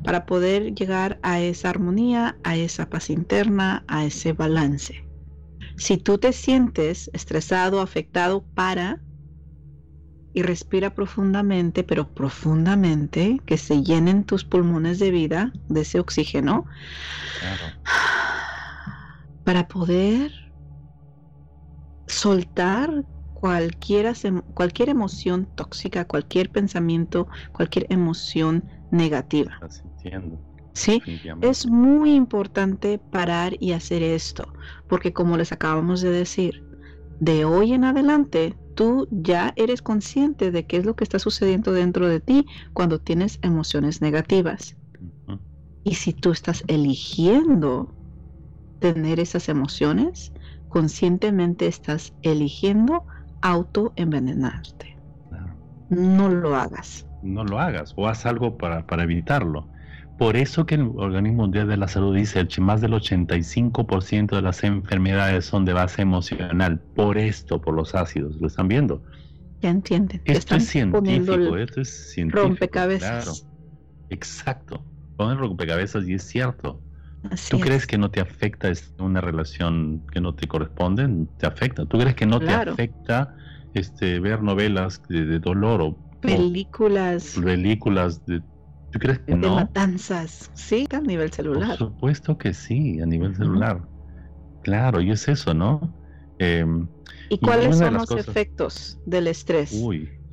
[0.05, 5.04] para poder llegar a esa armonía, a esa paz interna, a ese balance.
[5.77, 9.03] Si tú te sientes estresado, afectado, para
[10.33, 16.67] y respira profundamente, pero profundamente, que se llenen tus pulmones de vida, de ese oxígeno,
[19.45, 20.33] para poder
[22.07, 24.13] soltar cualquier,
[24.55, 29.61] cualquier emoción tóxica, cualquier pensamiento, cualquier emoción negativa.
[30.75, 31.03] Sí,
[31.41, 34.53] es muy importante parar y hacer esto,
[34.87, 36.65] porque como les acabamos de decir,
[37.19, 41.73] de hoy en adelante tú ya eres consciente de qué es lo que está sucediendo
[41.73, 44.77] dentro de ti cuando tienes emociones negativas.
[45.83, 47.97] Y si tú estás eligiendo
[48.81, 50.33] tener esas emociones,
[50.69, 53.07] conscientemente estás eligiendo
[53.43, 54.87] autoenvenenarte.
[55.89, 57.07] No lo hagas.
[57.23, 59.71] No lo hagas o haz algo para, para evitarlo.
[60.17, 64.43] Por eso que el Organismo Mundial de la Salud dice que más del 85% de
[64.43, 66.81] las enfermedades son de base emocional.
[66.95, 68.37] Por esto, por los ácidos.
[68.41, 69.03] ¿Lo están viendo?
[69.61, 70.23] Ya entienden.
[70.25, 72.49] Esto es científico, esto es científico.
[72.49, 73.25] Rompecabezas.
[73.25, 73.33] Claro.
[74.11, 74.85] Exacto.
[75.17, 76.81] Ponen rompecabezas y es cierto.
[77.51, 81.09] ¿Tú crees que no te afecta una relación que no te corresponde?
[81.39, 81.87] Te afecta.
[81.87, 83.35] ¿Tú crees que no te afecta
[83.73, 88.43] este ver novelas de, dolor o películas películas de
[88.95, 91.77] ¿Tú crees que de matanzas, sí, a nivel celular.
[91.77, 93.87] Por supuesto que sí, a nivel celular.
[94.63, 95.95] Claro, y es eso, ¿no?
[96.39, 96.89] Em,
[97.29, 99.73] ¿Y cuáles son los efectos del estrés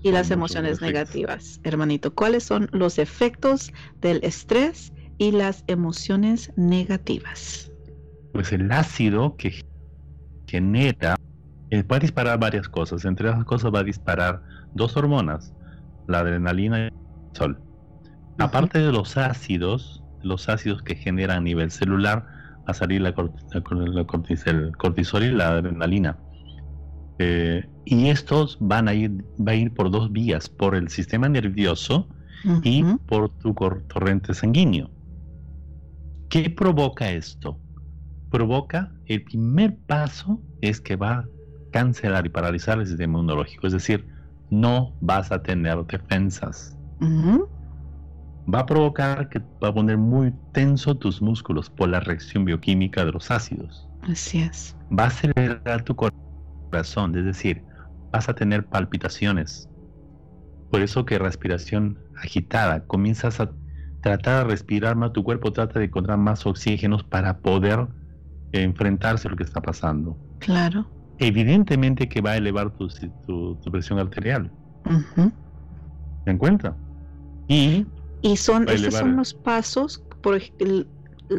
[0.01, 2.15] y las emociones negativas, hermanito?
[2.15, 7.71] ¿Cuáles son los efectos del estrés y las emociones negativas.
[8.31, 9.53] Pues el ácido que
[10.47, 11.15] genera
[11.69, 13.05] eh, a disparar varias cosas.
[13.05, 14.41] Entre esas cosas va a disparar
[14.73, 15.53] dos hormonas,
[16.07, 16.89] la adrenalina y el
[17.35, 17.61] sol.
[18.37, 22.25] Aparte de los ácidos, los ácidos que generan a nivel celular,
[22.65, 26.17] a salir la, el cortisol y la adrenalina.
[27.19, 31.29] Eh, y estos van a ir, va a ir por dos vías, por el sistema
[31.29, 32.07] nervioso
[32.63, 33.53] y por tu
[33.87, 34.89] torrente sanguíneo.
[36.29, 37.59] ¿Qué provoca esto?
[38.31, 41.25] Provoca, el primer paso es que va a
[41.71, 44.07] cancelar y paralizar el sistema inmunológico, es decir,
[44.49, 46.77] no vas a tener defensas.
[48.53, 53.05] Va a provocar que va a poner muy tenso tus músculos por la reacción bioquímica
[53.05, 53.87] de los ácidos.
[54.01, 54.75] Así es.
[54.97, 57.63] Va a acelerar tu corazón, es decir,
[58.11, 59.69] vas a tener palpitaciones.
[60.69, 63.51] Por eso que respiración agitada, comienzas a
[64.01, 67.87] tratar de respirar más, tu cuerpo trata de encontrar más oxígenos para poder
[68.51, 70.17] enfrentarse a lo que está pasando.
[70.39, 70.89] Claro.
[71.19, 74.51] Evidentemente que va a elevar tu, presión arterial.
[76.25, 76.75] ¿Se encuentra?
[77.47, 77.85] Y,
[78.21, 80.41] y son, estos son los pasos, por,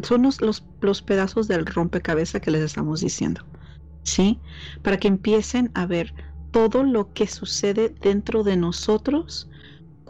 [0.03, 3.43] son los, los, los pedazos del rompecabezas que les estamos diciendo.
[4.03, 4.39] ¿Sí?
[4.81, 6.13] Para que empiecen a ver
[6.51, 9.49] todo lo que sucede dentro de nosotros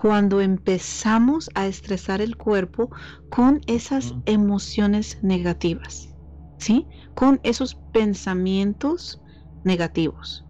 [0.03, 2.89] cuando empezamos a estresar el cuerpo
[3.29, 6.13] con esas emociones negativas,
[6.57, 6.85] ¿sí?
[7.15, 9.21] Con esos pensamientos
[9.63, 10.45] negativos.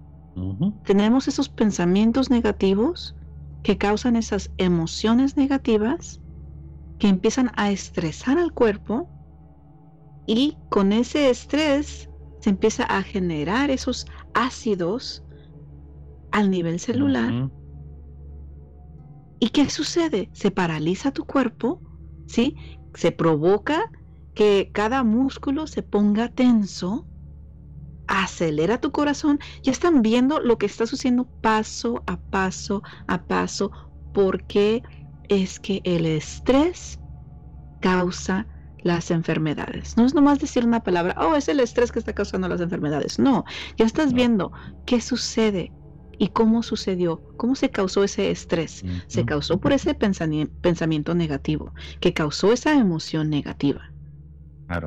[0.86, 3.16] Tenemos esos pensamientos negativos
[3.64, 6.22] que causan esas emociones negativas
[7.00, 9.10] que empiezan a estresar al cuerpo
[10.26, 15.24] y con ese estrés se empieza a generar esos ácidos
[16.32, 17.50] al nivel celular.
[19.40, 20.30] ¿Y qué sucede?
[20.34, 21.82] Se paraliza tu cuerpo,
[22.28, 22.56] ¿sí?
[22.94, 23.92] Se provoca
[24.34, 27.06] que cada músculo se ponga tenso,
[28.14, 29.40] acelera tu corazón.
[29.64, 33.72] Ya están viendo lo que está sucediendo paso a paso a paso,
[34.14, 34.84] porque
[35.30, 37.00] es que el estrés
[37.80, 38.48] causa
[38.84, 39.98] las enfermedades.
[39.98, 43.18] No es nomás decir una palabra, oh, es el estrés que está causando las enfermedades.
[43.18, 43.46] No,
[43.78, 44.52] ya estás viendo
[44.86, 45.72] qué sucede
[46.20, 47.24] ¿Y cómo sucedió?
[47.38, 48.84] ¿Cómo se causó ese estrés?
[49.08, 53.93] Se causó por ese pensamiento negativo, que causó esa emoción negativa.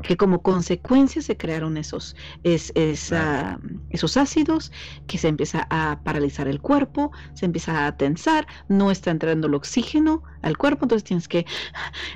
[0.01, 4.71] Que como consecuencia se crearon esos, esos ácidos,
[5.05, 9.53] que se empieza a paralizar el cuerpo, se empieza a tensar, no está entrando el
[9.53, 11.45] oxígeno al cuerpo, entonces tienes que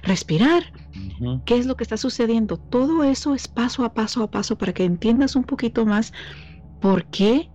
[0.04, 0.64] respirar.
[1.46, 2.58] ¿Qué es lo que está sucediendo?
[2.58, 6.12] Todo eso es paso a paso a paso para que entiendas un poquito más
[6.80, 7.52] por qué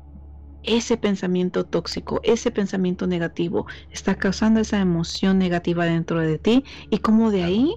[0.63, 6.99] ese pensamiento tóxico, ese pensamiento negativo está causando esa emoción negativa dentro de ti y
[6.99, 7.73] cómo de ahí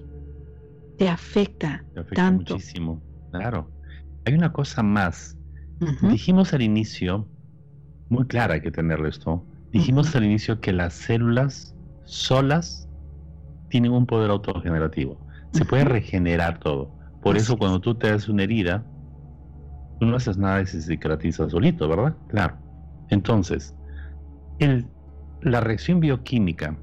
[1.00, 1.82] te afecta,
[2.14, 2.52] tanto.
[2.52, 3.02] muchísimo.
[3.30, 3.70] Claro.
[4.26, 5.34] Hay una cosa más.
[6.02, 7.26] Dijimos al inicio,
[8.10, 9.42] muy clara hay que tenerlo esto.
[9.72, 12.86] Dijimos al inicio que las células solas
[13.70, 15.26] tienen un poder autogenerativo.
[15.52, 16.94] Se puede regenerar todo.
[17.22, 18.84] Por eso cuando tú te das una herida,
[20.00, 22.14] tú no haces nada y se cicatriza solito, ¿verdad?
[22.28, 22.58] Claro.
[23.08, 23.74] Entonces,
[25.40, 26.76] la reacción bioquímica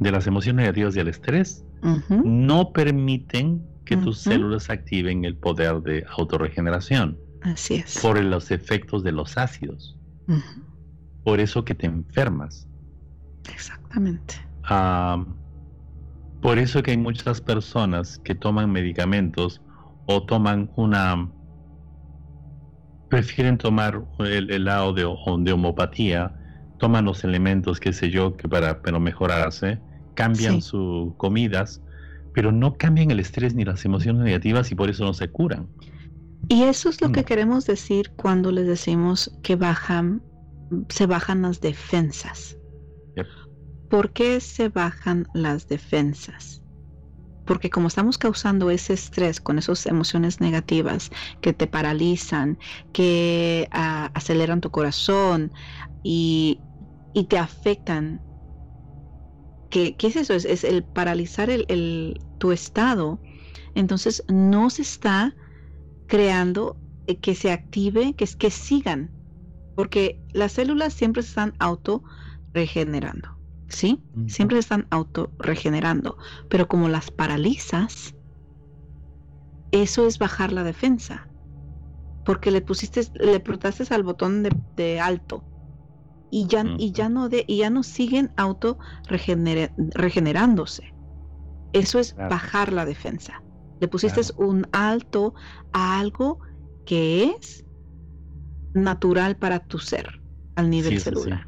[0.00, 1.64] de las emociones negativas y el estrés
[2.08, 7.18] no permiten que tus células activen el poder de autorregeneración.
[7.42, 7.98] Así es.
[8.00, 9.98] Por los efectos de los ácidos.
[11.24, 12.68] Por eso que te enfermas.
[13.52, 14.34] Exactamente.
[16.40, 19.60] por eso que hay muchas personas que toman medicamentos
[20.06, 21.30] o toman una
[23.08, 26.32] prefieren tomar el, lado de, de, homopatía,
[26.78, 29.80] toman los elementos, qué sé yo, que para, pero mejorarse,
[30.22, 31.82] cambian sus comidas,
[32.34, 35.68] pero no cambian el estrés ni las emociones negativas y por eso no se curan.
[36.48, 37.24] Y eso es lo que mm.
[37.24, 40.22] queremos decir cuando les decimos que bajan,
[40.88, 42.56] se bajan las defensas.
[43.88, 46.60] ¿Por qué se bajan las defensas?
[47.50, 52.56] porque como estamos causando ese estrés con esas emociones negativas que te paralizan,
[52.92, 55.50] que ah, aceleran tu corazón
[56.04, 56.60] y,
[57.28, 58.22] te afectan,
[59.70, 60.34] ¿qué, es eso?
[60.34, 63.20] Es, el paralizar el, tu estado.
[63.74, 65.34] Entonces no se está
[66.06, 69.10] creando eh, que se active, que, que sigan,
[69.76, 72.02] porque las células siempre se están auto
[72.52, 73.40] regenerando.
[73.70, 74.02] ¿sí?
[74.26, 76.16] Siempre se están autorregenerando,
[76.48, 78.14] pero como las paralizas,
[79.70, 81.28] eso es bajar la defensa,
[82.24, 85.44] porque le pusiste, le apretaste al botón de, alto
[86.30, 90.84] y ya, y ya no de, y ya no siguen auto regenerándose.
[91.72, 93.44] Eso es bajar la defensa.
[93.80, 95.34] Le pusiste un alto
[95.72, 96.40] a algo
[96.84, 97.64] que es
[98.72, 100.10] natural para tu ser
[100.54, 101.46] al nivel celular.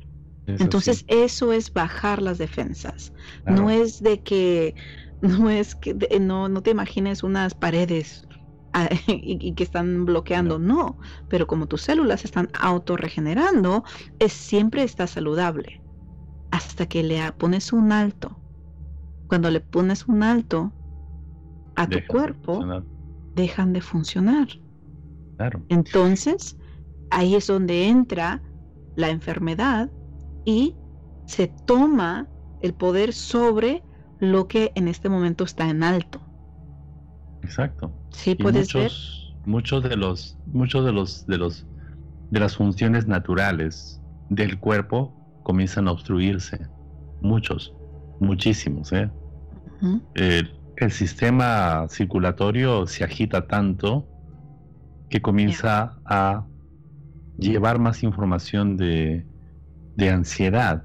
[0.59, 3.13] Entonces eso es bajar las defensas.
[3.47, 4.75] No es de que
[5.21, 8.27] no es que no, no te imagines unas paredes
[8.73, 10.99] ah, y, que están bloqueando, no.
[11.29, 13.85] Pero como tus células están autorregenerando,
[14.19, 15.83] es siempre está saludable
[16.51, 18.39] hasta que le pones un alto.
[19.27, 20.73] Cuando le pones un alto,
[21.77, 22.85] a tu cuerpo,
[23.35, 24.49] dejan de funcionar.
[25.69, 26.59] Entonces,
[27.11, 28.43] ahí es donde entra
[28.95, 29.91] la enfermedad
[30.45, 30.77] y
[31.25, 32.29] se toma
[32.61, 33.83] el poder sobre
[34.19, 36.21] lo que en este momento está en alto.
[37.43, 37.93] Exacto.
[38.13, 41.67] Sí, puedes muchos, Muchos de los, muchos de los, de los,
[42.31, 46.69] de las funciones naturales del cuerpo comienzan a obstruirse.
[47.21, 47.75] Muchos,
[48.21, 49.11] muchísimos, ¿eh?
[50.77, 54.09] el sistema circulatorio se agita tanto
[55.11, 56.47] que comienza a
[57.39, 59.27] llevar más información de,
[60.11, 60.85] ansiedad.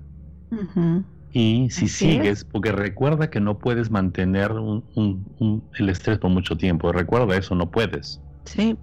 [1.39, 4.51] Y si sigues, porque recuerda que no puedes mantener
[4.95, 8.19] el estrés por mucho tiempo, recuerda eso, no puedes.
[8.45, 8.75] Sí,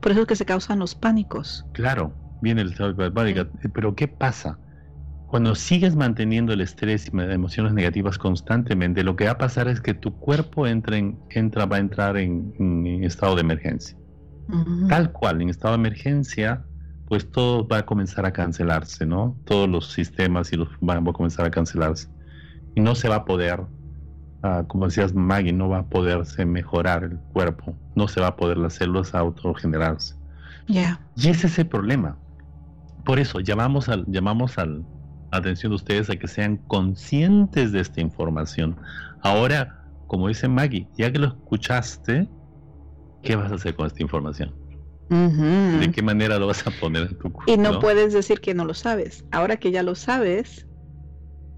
[0.00, 1.64] por eso es que se causan los pánicos.
[1.72, 4.58] Claro, viene el estado de pánico, pero ¿qué pasa?
[5.28, 9.80] Cuando sigues manteniendo el estrés y emociones negativas constantemente, lo que va a pasar es
[9.80, 10.96] que tu cuerpo entra,
[11.28, 13.96] entra va a entrar en, estado de emergencia.
[14.88, 16.66] Tal cual, en estado de emergencia,
[17.10, 19.36] pues todo va a comenzar a cancelarse, ¿no?
[19.44, 22.08] Todos los sistemas y los van a comenzar a cancelarse.
[22.76, 23.62] Y no se va a poder,
[24.44, 28.36] ah, como decías Maggie, no va a poderse mejorar el cuerpo, no se va a
[28.36, 30.14] poder las células autogenerarse.
[30.68, 31.04] Ya.
[31.16, 32.16] Y ese es el problema.
[33.04, 34.86] Por eso llamamos al, llamamos al,
[35.32, 38.76] atención de ustedes a que sean conscientes de esta información.
[39.22, 42.28] Ahora, como dice Maggie, ya que lo escuchaste,
[43.24, 44.59] ¿qué vas a hacer con esta información?
[45.10, 47.52] ¿De qué manera lo vas a poner en tu cuerpo?
[47.52, 49.24] Y no, puedes decir que no lo sabes.
[49.30, 50.66] Ahora que ya lo sabes,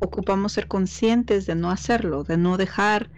[0.01, 3.11] ocupamos ser conscientes de no hacerlo, de no dejar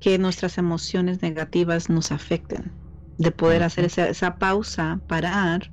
[0.00, 2.74] que nuestras emociones negativas nos afecten,
[3.18, 5.70] de poder hacer esa, esa pausa, parar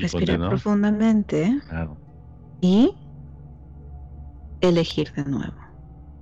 [0.00, 1.60] respirar profundamente
[2.60, 2.96] y
[4.60, 5.56] elegir de nuevo.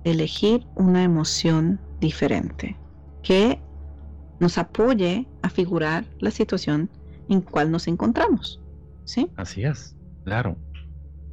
[0.03, 2.77] Elegir una emoción diferente
[3.21, 3.61] que
[4.39, 6.89] nos apoye a figurar la situación
[7.29, 8.61] en cual nos encontramos.
[9.05, 9.29] ¿Sí?
[9.37, 10.57] Así es, claro.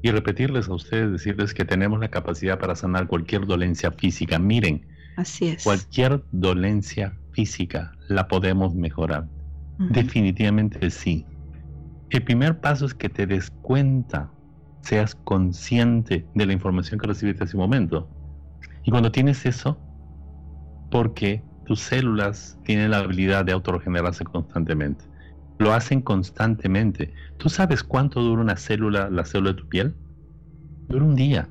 [0.02, 4.38] Y repetirles a ustedes, decirles que tenemos la capacidad para sanar cualquier dolencia física.
[4.38, 4.86] Miren,
[5.16, 5.64] Así es.
[5.64, 9.28] cualquier dolencia física la podemos mejorar.
[9.90, 11.26] Definitivamente sí.
[12.10, 14.30] El primer paso es que te des cuenta,
[14.82, 18.08] seas consciente de la información que recibiste ese momento.
[18.84, 19.78] Y cuando tienes eso,
[20.90, 25.04] porque tus células tienen la habilidad de autorregenerarse constantemente.
[25.58, 27.14] Lo hacen constantemente.
[27.36, 29.94] ¿Tú sabes cuánto dura una célula, la célula de tu piel?
[30.88, 31.48] Dura un día.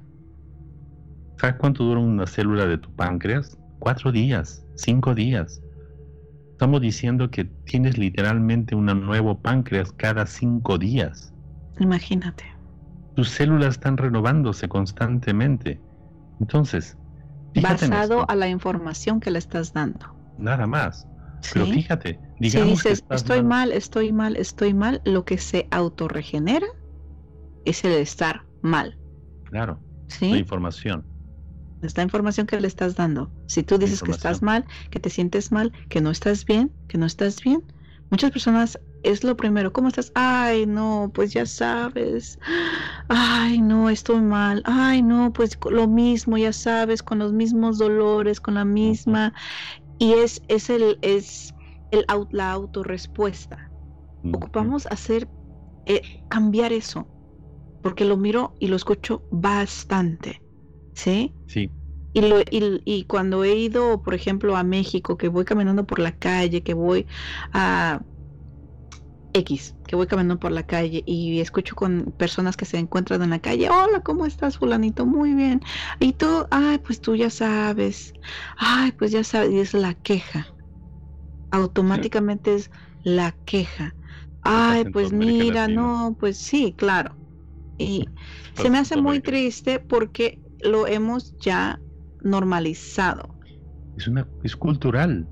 [1.37, 3.57] ¿Sabes cuánto dura una célula de tu páncreas?
[3.79, 5.61] Cuatro días, cinco días.
[6.51, 11.33] Estamos diciendo que tienes literalmente un nuevo páncreas cada cinco días.
[11.79, 12.43] Imagínate.
[13.15, 15.81] Tus células están renovándose constantemente.
[16.39, 16.97] Entonces,
[17.55, 20.15] basado a la información que le estás dando.
[20.37, 21.07] Nada más.
[21.53, 23.71] Pero fíjate, digamos si dices, estoy mal.
[23.71, 26.67] estoy mal, estoy mal, lo que se autorregenera
[27.65, 28.97] es el estar mal.
[29.45, 29.79] Claro.
[30.07, 30.29] ¿Sí?
[30.29, 31.03] La información
[31.81, 33.31] esta información que le estás dando.
[33.47, 36.97] Si tú dices que estás mal, que te sientes mal, que no estás bien, que
[36.97, 37.63] no estás bien,
[38.09, 39.71] muchas personas es lo primero.
[39.73, 40.11] ¿Cómo estás?
[40.15, 42.39] Ay, no, pues ya sabes.
[43.07, 44.61] Ay, no, estoy mal.
[44.65, 49.33] Ay, no, pues lo mismo, ya sabes, con los mismos dolores, con la misma.
[49.99, 51.53] Y es, es el, es
[51.91, 53.71] el la autorrespuesta.
[54.31, 55.27] Ocupamos hacer,
[55.85, 57.07] eh, cambiar eso,
[57.81, 60.41] porque lo miro y lo escucho bastante.
[60.93, 61.33] ¿sí?
[61.47, 61.71] Sí.
[62.13, 65.99] Y, lo, y, y, cuando he ido, por ejemplo, a México, que voy caminando por
[65.99, 67.07] la calle, que voy
[67.53, 68.01] a
[69.33, 73.29] X, que voy caminando por la calle y escucho con personas que se encuentran en
[73.31, 75.05] la calle, hola, ¿cómo estás, fulanito?
[75.05, 75.61] Muy bien.
[75.99, 78.13] Y tú, ay, pues tú ya sabes,
[78.57, 80.47] ay, pues ya sabes, y es la queja.
[81.51, 82.71] Automáticamente es
[83.03, 83.95] la queja.
[84.41, 87.17] Ay, pues mira, no, pues sí, claro.
[87.77, 88.07] Y
[88.55, 91.81] se me hace muy triste porque lo hemos ya
[92.19, 93.35] normalizado.
[93.95, 95.27] Es una es cultural.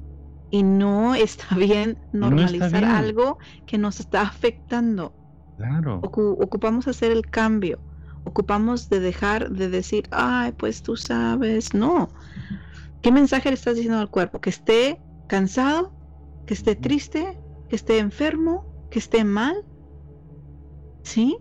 [0.52, 5.14] Y no está bien normalizar algo que nos está afectando.
[5.58, 6.00] Claro.
[6.04, 7.80] ocupamos hacer el cambio.
[8.24, 12.10] ocupamos de dejar de decir, ay, pues tú sabes, no.
[13.02, 14.40] ¿Qué mensaje le estás diciendo al cuerpo?
[14.40, 15.94] Que esté cansado,
[16.46, 17.40] que esté triste,
[17.70, 19.56] que esté enfermo, que esté mal.
[21.04, 21.38] ¿Sí?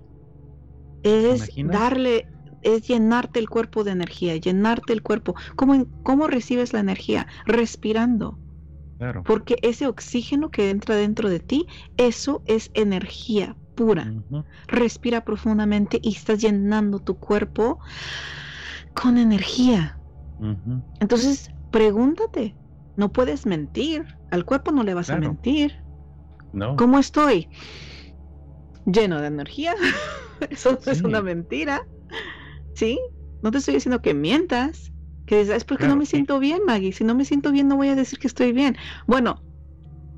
[1.03, 2.27] Es darle,
[2.63, 5.35] es llenarte el cuerpo de energía, llenarte el cuerpo.
[5.57, 7.27] ¿Cómo, cómo recibes la energía?
[7.47, 8.39] Respirando.
[8.99, 9.23] Claro.
[9.23, 14.13] Porque ese oxígeno que entra dentro de ti, eso es energía pura.
[14.67, 17.79] Respira profundamente y estás llenando tu cuerpo
[18.93, 20.01] con energía.
[21.01, 22.57] Entonces, pregúntate,
[22.97, 25.77] no puedes mentir, al cuerpo no le vas a mentir.
[26.53, 26.75] No.
[26.75, 27.49] ¿Cómo estoy?
[28.85, 29.75] Lleno de energía.
[30.51, 31.87] Eso no es una mentira.
[32.75, 32.99] ¿Sí?
[33.43, 34.93] No te estoy diciendo que mientas.
[35.29, 36.93] Que es porque no me siento bien, Maggie.
[36.93, 38.77] Si no me siento bien, no voy a decir que estoy bien.
[39.07, 39.45] Bueno,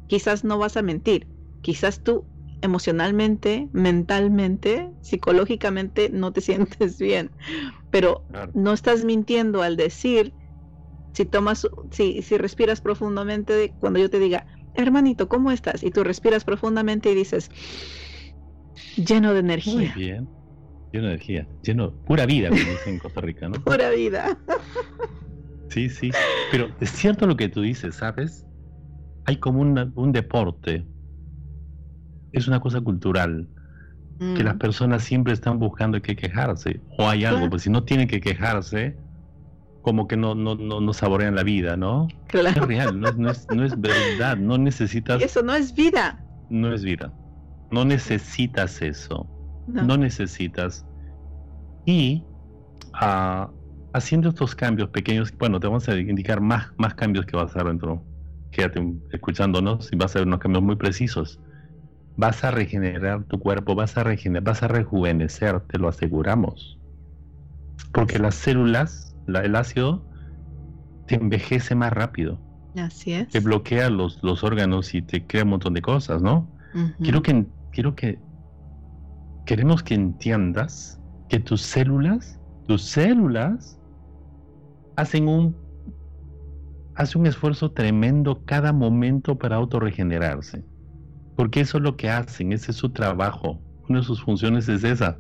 [0.07, 1.29] quizás no vas a mentir.
[1.63, 2.29] Quizás tú
[2.63, 7.33] emocionalmente, mentalmente, psicológicamente no te sientes bien,
[7.91, 10.37] pero no estás mintiendo al decir,
[11.15, 15.83] si tomas, si, si respiras profundamente, cuando yo te diga, hermanito, ¿cómo estás?
[15.85, 17.51] Y tú respiras profundamente y dices,
[18.97, 19.65] lleno de energía.
[19.65, 20.31] Muy bien,
[20.93, 23.61] lleno de energía, lleno, pura vida, como dicen en Costa Rica, ¿no?
[23.65, 24.37] Pura vida.
[25.69, 26.11] Sí, sí,
[26.51, 28.47] pero es cierto lo que tú dices, ¿sabes?
[29.27, 30.85] Hay como un deporte
[32.33, 33.49] es una cosa cultural.
[34.37, 34.59] Que las mm.
[34.59, 36.79] personas siempre están buscando que quejarse.
[36.99, 38.95] O hay algo, pues si no tienen que quejarse,
[39.81, 42.07] como que no, no, no, saborean la vida, ¿no?
[42.29, 45.23] Es real, no es, no, es, verdad, no necesitas...
[45.23, 46.23] Eso no es vida.
[46.51, 47.11] No es vida.
[47.71, 49.27] No necesitas eso.
[49.67, 50.85] No, necesitas.
[51.85, 52.25] Y
[52.95, 53.53] ah,
[53.93, 57.51] haciendo estos cambios pequeños, bueno, te vamos a indicar más, más cambios que vas a
[57.51, 58.05] hacer dentro.
[58.51, 58.81] Quédate
[59.13, 61.41] escuchándonos y vas a ver unos cambios muy precisos
[62.21, 66.79] vas a regenerar tu cuerpo, vas a regenerar, vas a rejuvenecer, te lo aseguramos.
[67.93, 70.05] Porque las células, el ácido,
[71.07, 72.39] te envejece más rápido.
[72.77, 73.29] Así es.
[73.29, 76.47] Te bloquea los, los órganos y te crea un montón de cosas, ¿no?
[77.03, 78.19] Quiero que quiero que
[79.45, 83.79] queremos que entiendas que tus células, tus células
[84.97, 85.57] hacen un
[86.97, 90.65] hacen un esfuerzo tremendo cada momento para autorregenerarse.
[91.37, 93.59] Porque eso es lo que hacen, ese es su trabajo.
[93.89, 95.19] Una de sus funciones es esa,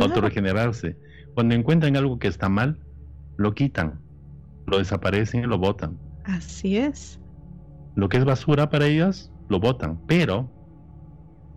[0.00, 0.98] autorregenerarse.
[1.34, 2.78] Cuando encuentran algo que está mal,
[3.36, 4.00] lo quitan,
[4.66, 5.96] lo desaparecen y lo botan.
[6.24, 7.20] Así es.
[7.94, 10.00] Lo que es basura para ellas, lo botan.
[10.06, 10.50] Pero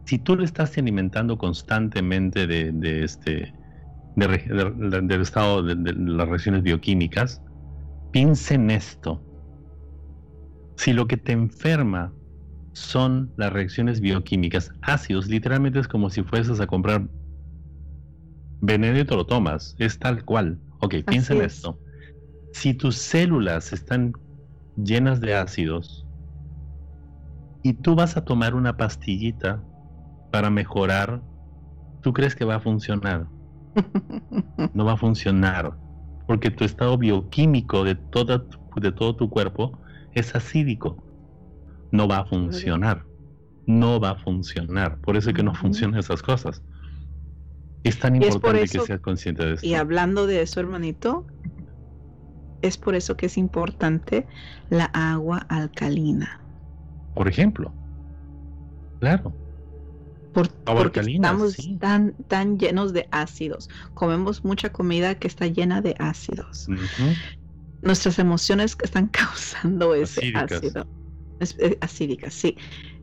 [0.06, 3.53] si tú le estás alimentando constantemente de, este
[4.16, 7.41] del estado de, las reacciones bioquímicas,
[8.12, 9.22] piensa en esto.
[10.78, 12.14] Si lo que te enferma
[12.74, 14.72] son las reacciones bioquímicas.
[14.82, 17.08] Ácidos, literalmente es como si fueses a comprar
[18.66, 19.76] te lo tomas.
[19.80, 20.60] Es tal cual.
[20.82, 21.80] Ok, piensa en esto.
[22.53, 24.14] Si tus células están
[24.76, 26.06] llenas de ácidos
[27.64, 29.64] y tú vas a tomar una pastillita
[30.32, 31.22] para mejorar,
[32.02, 33.28] ¿tú crees que va a funcionar?
[34.74, 35.78] no va a funcionar.
[36.28, 38.44] Porque tu estado bioquímico de, toda,
[38.76, 39.80] de todo tu cuerpo
[40.14, 41.06] es acídico
[41.96, 43.06] no va a funcionar.
[43.66, 45.00] No va a funcionar.
[45.00, 46.62] Por eso es que no funcionan esas cosas.
[47.84, 49.66] Es tan importante que seas consciente de esto.
[49.66, 51.26] Y hablando de eso, hermanito,
[52.62, 54.28] es por eso que es importante
[54.70, 56.42] la agua alcalina.
[57.14, 57.72] Por ejemplo.
[59.00, 59.34] Claro.
[60.36, 63.70] Por, porque estamos tan, tan llenos de ácidos.
[63.94, 66.68] Comemos mucha comida que está llena de ácidos.
[67.82, 70.90] Nuestras emociones están causando ese ácido.
[71.40, 72.58] Es, acídica, sí.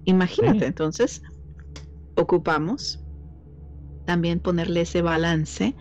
[0.05, 1.23] Imagínate, entonces,
[2.17, 3.03] ocupamos
[4.05, 5.75] también ponerle ese balance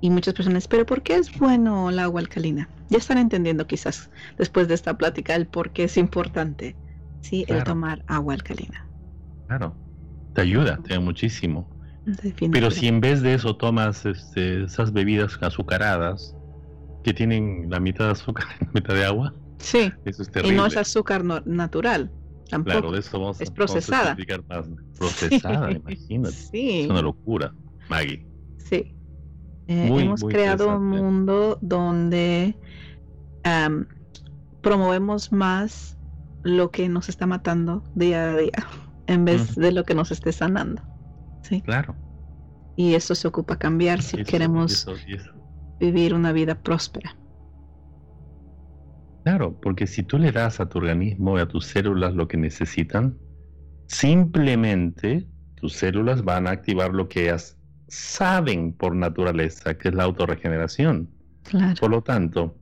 [0.00, 2.70] y muchas personas, pero ¿por qué es bueno el agua alcalina?
[2.90, 6.76] Ya están entendiendo quizás después de esta plática el por qué es importante,
[7.20, 7.44] ¿sí?
[7.48, 8.88] El tomar agua alcalina.
[9.48, 9.81] Claro,
[10.34, 11.68] te ayuda, te ayuda muchísimo.
[12.50, 16.36] Pero si en vez de eso tomas este, esas bebidas azucaradas
[17.04, 19.92] que tienen la mitad de azúcar y la mitad de agua, Sí.
[20.44, 22.10] Y no es azúcar natural.
[22.50, 22.72] Tampoco.
[22.72, 24.16] Claro, de eso vamos, es procesada.
[24.48, 24.68] más.
[24.98, 26.34] Procesada, imagínate.
[26.34, 26.80] Sí.
[26.82, 27.54] Es una locura,
[27.88, 28.26] Maggie.
[28.58, 28.94] Sí.
[29.68, 32.56] Eh, hemos creado un mundo donde
[34.60, 35.96] promovemos más
[36.42, 38.52] lo que nos está matando día a día
[39.06, 40.82] en vez de lo que nos esté sanando.
[41.42, 41.60] Sí.
[41.62, 41.94] Claro.
[42.76, 44.86] Y eso se ocupa cambiar si queremos
[45.78, 47.16] vivir una vida próspera.
[49.24, 52.36] Claro, porque si tú le das a tu organismo y a tus células lo que
[52.36, 53.16] necesitan,
[53.86, 57.56] simplemente tus células van a activar lo que ellas
[57.88, 61.08] saben por naturaleza que es la autorregeneración.
[61.44, 61.74] Claro.
[61.78, 62.56] Por lo tanto,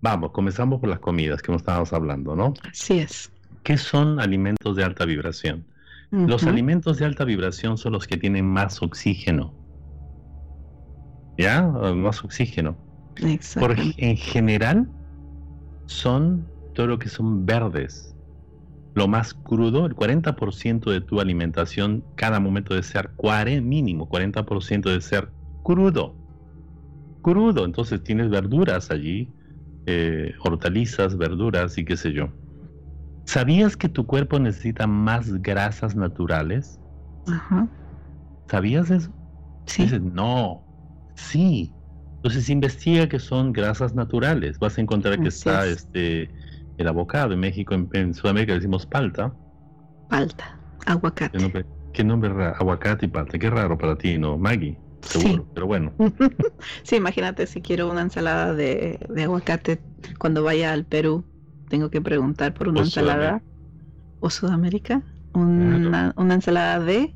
[0.00, 2.54] vamos, comenzamos por las comidas que nos estábamos hablando, ¿no?
[2.70, 3.30] Así es.
[3.64, 5.66] ¿Qué son alimentos de alta vibración?
[6.10, 9.54] Los alimentos de alta vibración son los que tienen más oxígeno.
[11.36, 11.62] ¿Ya?
[11.62, 12.76] Más oxígeno.
[13.58, 14.88] Por, en general,
[15.86, 18.14] son todo lo que son verdes.
[18.94, 23.10] Lo más crudo, el 40% de tu alimentación cada momento debe ser
[23.62, 25.30] mínimo 40% de ser
[25.62, 26.16] crudo.
[27.22, 29.28] Crudo, entonces tienes verduras allí,
[29.86, 32.28] eh, hortalizas, verduras y qué sé yo.
[33.28, 36.80] ¿Sabías que tu cuerpo necesita más grasas naturales?
[37.26, 37.68] Ajá.
[38.48, 39.10] ¿Sabías eso?
[39.66, 39.86] Sí.
[40.00, 40.64] no,
[41.14, 41.70] sí.
[42.16, 44.58] Entonces investiga que son grasas naturales.
[44.58, 46.30] Vas a encontrar que está este
[46.78, 49.30] el abocado en México, en, Sudamérica decimos palta.
[50.08, 51.36] Palta, aguacate.
[51.92, 53.38] ¿Qué nombre, qué Aguacate y palta.
[53.38, 54.78] Qué raro para ti, ¿no, Maggie?
[55.02, 55.92] Seguro, pero bueno.
[56.82, 59.80] sí, imagínate si quiero una ensalada de, de aguacate
[60.18, 61.26] cuando vaya al Perú
[61.68, 63.42] tengo que preguntar por una ensalada.
[64.20, 65.02] ¿O Sudamérica?
[65.34, 67.14] Una, una ensalada de...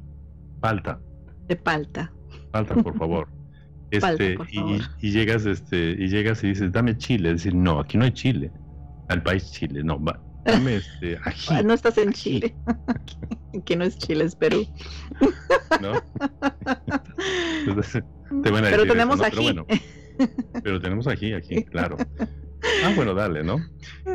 [0.60, 1.00] Palta.
[1.48, 2.12] De palta.
[2.52, 3.28] Palta, por favor.
[3.92, 4.38] Este,
[5.02, 8.12] Y, llegas este y llegas y dices dame chile es decir no aquí no hay
[8.12, 8.50] chile
[9.08, 10.02] al país Chile no
[10.46, 11.62] dame este ají.
[11.62, 12.54] no estás en Chile
[13.54, 14.66] aquí no es Chile es Perú
[15.82, 15.92] no
[18.62, 19.56] pero tenemos ají
[20.62, 21.98] pero tenemos ají aquí claro
[22.84, 23.58] Ah, bueno, dale, ¿no?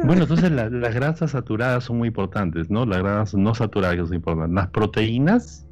[0.04, 2.86] Bueno, entonces las grasas saturadas son muy importantes, ¿no?
[2.86, 4.56] Las grasas no saturadas son importantes.
[4.56, 5.66] Las proteínas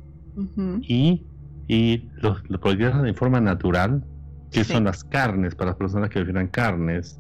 [0.82, 1.26] y,
[1.68, 4.06] y los, proteínas de forma natural,
[4.52, 7.20] que son las carnes, para las personas que prefieran carnes.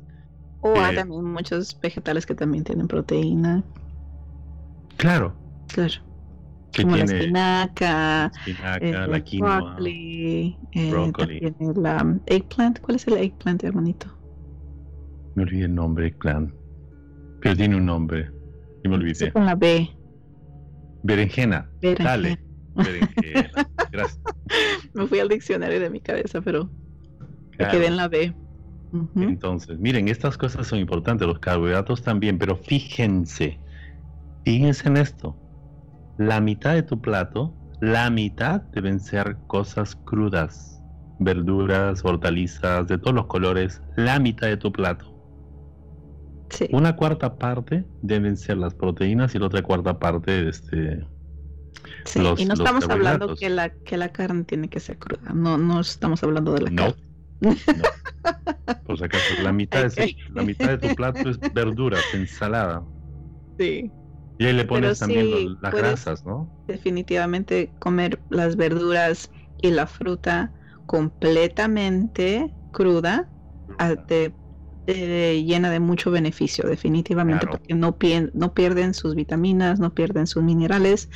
[0.62, 3.64] O hay también muchos vegetales que también tienen proteína.
[4.98, 5.36] Claro.
[5.68, 5.94] Claro.
[6.76, 8.32] Como la espinaca,
[8.82, 10.58] la quinoa, eh,
[11.76, 12.80] la eggplant.
[12.82, 14.15] ¿Cuál es el eggplant, hermanito?
[15.36, 16.54] Me olvidé el nombre, clan.
[17.42, 18.32] Pero tiene un nombre.
[18.84, 19.32] Y me olvidé.
[19.32, 19.90] con la B.
[21.04, 21.70] Berenjena.
[21.82, 22.40] Dale.
[22.76, 23.52] Berenjena.
[23.92, 24.20] Gracias.
[24.94, 26.70] me fui al diccionario de mi cabeza, pero
[27.60, 28.34] me quedé en la B.
[29.16, 33.60] Entonces, miren, estas cosas son importantes, los carbohidratos también, pero fíjense,
[34.46, 35.38] fíjense en esto.
[36.18, 40.82] La mitad de tu plato, la mitad deben ser cosas crudas,
[41.20, 45.15] verduras, hortalizas, de todos los colores, la mitad de tu plato.
[46.72, 51.06] Una cuarta parte deben ser las proteínas y la otra cuarta parte este
[52.06, 55.34] Sí, y no estamos hablando que la que la carne tiene que ser cruda.
[55.34, 56.96] No no estamos hablando de la carne.
[57.42, 57.56] No.
[58.86, 59.86] Por si acaso, la mitad,
[60.34, 62.84] la mitad de tu plato es verduras, ensalada.
[63.60, 63.92] Sí.
[64.38, 66.50] Y ahí le pones también las grasas, ¿no?
[66.68, 69.32] Definitivamente comer las verduras
[69.62, 70.54] y la fruta
[70.86, 73.30] completamente cruda,
[74.08, 74.34] te
[74.88, 77.98] eh, llena de mucho beneficio, definitivamente, porque no,
[78.34, 81.10] no pierden sus vitaminas, no pierden sus minerales,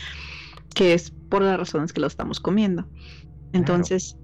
[0.74, 2.90] que es por las razones que lo estamos comiendo.
[3.54, 4.18] Entonces,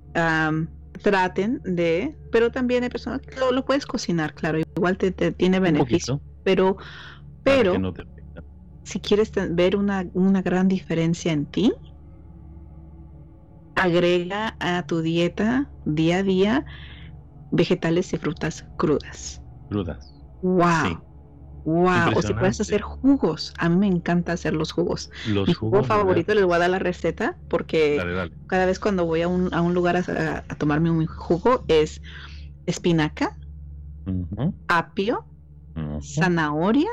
[1.02, 6.22] traten de, pero también hay personas que lo, puedes cocinar, claro, igual te, tiene beneficio,
[6.44, 6.78] pero,
[7.44, 7.94] pero
[8.84, 11.74] si quieres ver una, una gran diferencia en ti,
[13.76, 16.66] agrega a tu dieta día a día
[17.52, 19.42] vegetales y frutas crudas.
[19.70, 20.14] Crudas.
[20.42, 21.04] Wow.
[21.66, 23.52] Wow, o si puedes hacer jugos.
[23.58, 25.10] A mí me encanta hacer los jugos.
[25.28, 29.24] Los Mi jugo favorito, les voy a dar la receta porque cada vez cuando voy
[29.24, 32.02] a un, a un lugar a, tomarme un jugo es
[32.68, 33.36] espinaca,
[34.68, 35.26] apio,
[36.02, 36.90] zanahoria,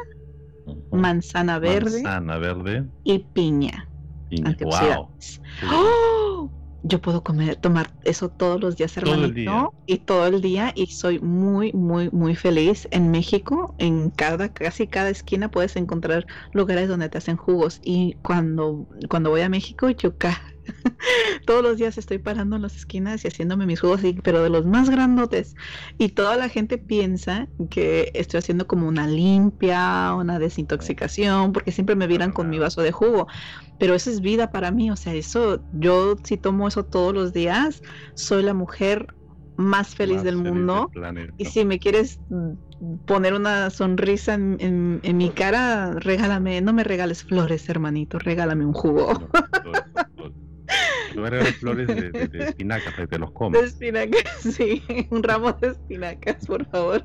[0.90, 3.90] manzana verde, manzana verde y piña.
[4.30, 4.57] piña.
[4.62, 5.11] Wow
[6.83, 11.18] yo puedo comer, tomar eso todos los días, hermanito, y todo el día, y soy
[11.20, 12.89] muy, muy, muy feliz.
[12.91, 18.16] En México, en cada, casi cada esquina puedes encontrar lugares donde te hacen jugos, y
[18.22, 20.16] cuando, cuando voy a México, yo
[21.47, 24.64] todos los días estoy parando en las esquinas y haciéndome mis jugos, pero de los
[24.64, 25.55] más grandotes.
[25.99, 31.97] Y toda la gente piensa que estoy haciendo como una limpia, una desintoxicación, porque siempre
[31.97, 33.26] me miran con mi vaso de jugo.
[33.83, 37.33] Pero eso es vida para mí, o sea, eso, yo si tomo eso todos los
[37.33, 37.83] días,
[38.14, 39.12] soy la mujer
[39.57, 40.89] más feliz del mundo.
[41.37, 42.20] y si me quieres
[43.09, 49.28] poner una sonrisa en, mi cara, regálame, no me regales flores, hermanito, regálame un jugo.
[51.16, 53.61] No eran flores de, de, espinacas, te los comes.
[53.61, 54.80] De espinacas, sí.
[55.11, 57.05] Un ramo de espinacas, por favor.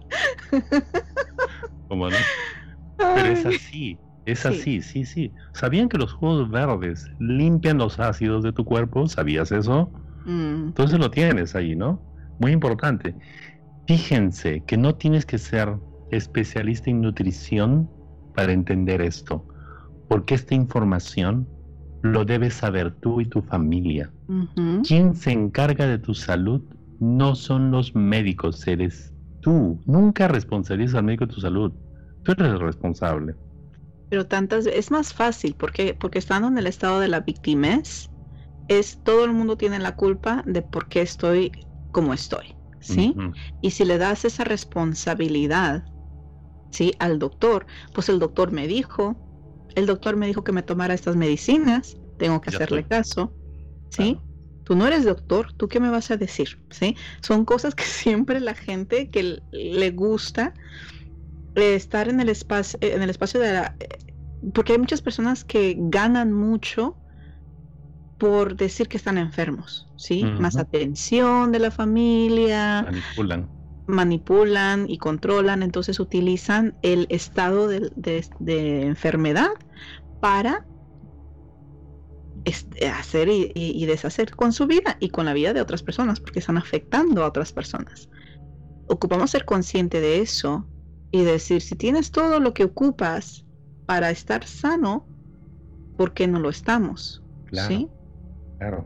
[1.87, 2.15] ¿Cómo no?
[2.97, 5.33] Pero es así, es así, sí, sí.
[5.53, 9.07] ¿Sabían que los jugos verdes limpian los ácidos de tu cuerpo?
[9.07, 9.89] ¿Sabías eso?
[10.25, 10.67] Mm.
[10.67, 12.01] Entonces lo tienes ahí, ¿no?
[12.37, 13.15] Muy importante.
[13.87, 15.77] Fíjense que no tienes que ser
[16.11, 17.89] especialista en nutrición
[18.35, 19.47] para entender esto,
[20.09, 21.47] porque esta información
[22.01, 24.11] lo debes saber tú y tu familia.
[24.85, 26.61] Quien se encarga de tu salud
[26.99, 29.81] no son los médicos, eres tú.
[29.85, 31.71] Nunca responsabilizas al médico de tu salud.
[32.23, 33.35] Tú eres el responsable.
[34.09, 38.11] Pero tantas es más fácil porque porque estando en el estado de la victimez
[38.67, 41.51] es todo el mundo tiene la culpa de por qué estoy
[41.91, 43.21] como estoy, ¿sí?
[43.61, 45.85] Y si le das esa responsabilidad,
[46.71, 46.93] ¿sí?
[46.99, 49.21] al doctor, pues el doctor me dijo,
[49.75, 53.35] el doctor me dijo que me tomara estas medicinas, tengo que hacerle caso,
[53.89, 54.23] ¿sí?
[54.63, 56.59] Tú no eres doctor, ¿tú qué me vas a decir?
[56.71, 56.97] ¿Sí?
[57.21, 60.53] Son cosas que siempre la gente que le gusta
[61.57, 63.75] estar en el espacio, en el espacio de la...
[64.53, 66.95] Porque hay muchas personas que ganan mucho
[68.17, 70.23] por decir que están enfermos, ¿sí?
[70.23, 72.83] Más atención de la familia.
[72.83, 73.49] Manipulan.
[73.87, 79.49] Manipulan y controlan, entonces utilizan el estado de, enfermedad
[80.19, 80.65] para
[82.43, 86.39] este, hacer y, deshacer con su vida y con la vida de otras personas, porque
[86.39, 88.09] están afectando a otras personas.
[88.87, 90.67] Ocupamos ser consciente de eso
[91.11, 93.45] y decir, si tienes todo lo que ocupas
[93.85, 95.07] para estar sano,
[95.97, 97.23] ¿por qué no lo estamos?
[97.51, 97.87] ¿Sí?
[98.59, 98.85] Claro.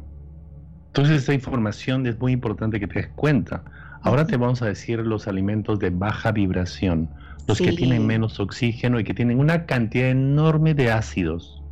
[0.87, 3.63] Entonces esta información es muy importante que te des cuenta.
[4.03, 7.09] Ahora te vamos a decir los alimentos de baja vibración,
[7.47, 11.63] los que tienen menos oxígeno y que tienen una cantidad enorme de ácidos.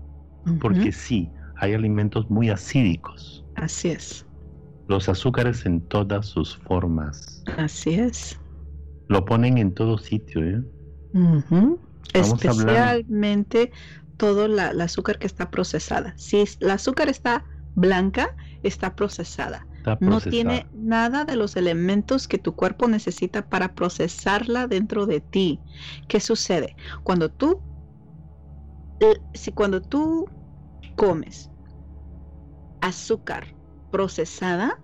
[0.62, 3.46] Porque sí, hay alimentos muy acídicos.
[3.56, 4.26] Así es.
[4.88, 7.44] Los azúcares en todas sus formas.
[7.58, 8.40] Así es.
[9.10, 10.64] Lo ponen en todo sitio, ¿eh?
[12.14, 13.72] Especialmente
[14.18, 16.14] todo la, el azúcar que está procesada.
[16.18, 18.30] Si el azúcar está blanca,
[18.64, 19.68] está procesada.
[20.00, 25.64] No tiene nada de los elementos que tu cuerpo necesita para procesarla dentro de ti.
[26.08, 26.76] ¿Qué sucede?
[27.04, 27.62] Cuando tú,
[29.34, 30.26] si cuando tú
[30.96, 31.50] comes
[32.82, 33.48] azúcar
[33.90, 34.80] procesada,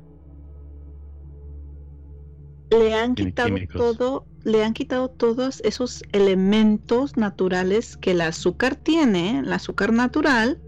[2.80, 9.40] le han quitado todo, le han quitado todos esos elementos naturales que el azúcar tiene,
[9.40, 10.62] el azúcar natural,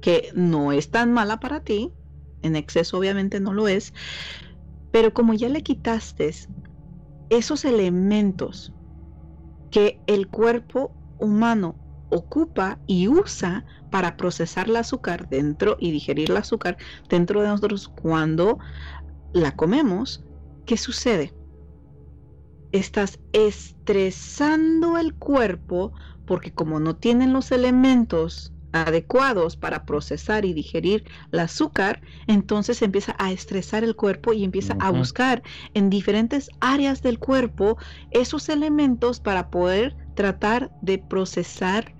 [0.00, 1.94] que no es tan mala para ti,
[2.42, 3.92] en exceso obviamente no lo es,
[4.90, 6.34] pero como ya le quitaste
[7.28, 8.72] esos elementos
[9.70, 16.36] que el cuerpo humano ocupa y usa para procesar el azúcar dentro y digerir el
[16.36, 16.78] azúcar
[17.08, 18.58] dentro de nosotros cuando
[19.32, 20.25] la comemos,
[20.66, 21.32] ¿qué sucede?
[22.72, 25.92] Estás estresando el cuerpo
[26.26, 33.14] porque como no tienen los elementos adecuados para procesar y digerir el azúcar, entonces empieza
[33.18, 35.42] a estresar el cuerpo y empieza a buscar
[35.72, 37.78] en diferentes áreas del cuerpo
[38.10, 41.94] esos elementos para poder tratar de procesar,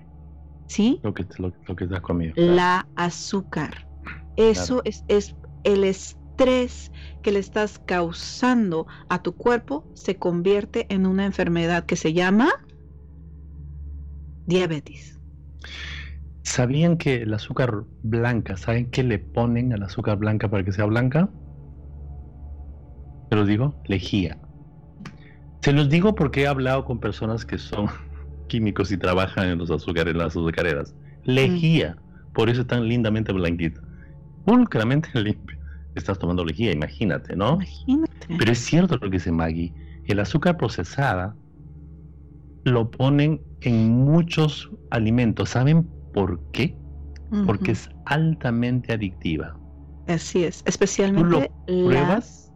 [0.67, 0.99] ¿sí?
[1.01, 2.39] Lo que, lo, que comiendo.
[2.39, 3.87] La azúcar.
[4.35, 11.07] Eso es, es el estrés que le estás causando a tu cuerpo se convierte en
[11.07, 12.49] una enfermedad que se llama
[14.45, 15.19] diabetes.
[16.43, 20.85] ¿Sabían que el azúcar blanca, ¿saben qué le ponen al azúcar blanca para que sea
[20.85, 21.29] blanca?
[23.29, 24.37] Se los digo, lejía.
[25.61, 27.87] Se los digo porque he hablado con personas que son
[28.47, 30.95] químicos y trabajan en los azúcares, en las azucareras.
[31.23, 31.97] Lejía,
[32.33, 33.81] por eso es tan lindamente blanquita.
[34.45, 35.57] Pulcramente limpio
[35.99, 37.55] estás tomando lejía, imagínate, ¿no?
[37.55, 38.35] Imagínate.
[38.37, 39.73] Pero es cierto lo que dice Maggie,
[40.05, 41.35] el azúcar procesada
[42.63, 45.49] lo ponen en muchos alimentos.
[45.49, 46.77] ¿Saben por qué?
[47.45, 49.57] Porque es altamente adictiva.
[50.07, 52.53] Así es, especialmente pruebas,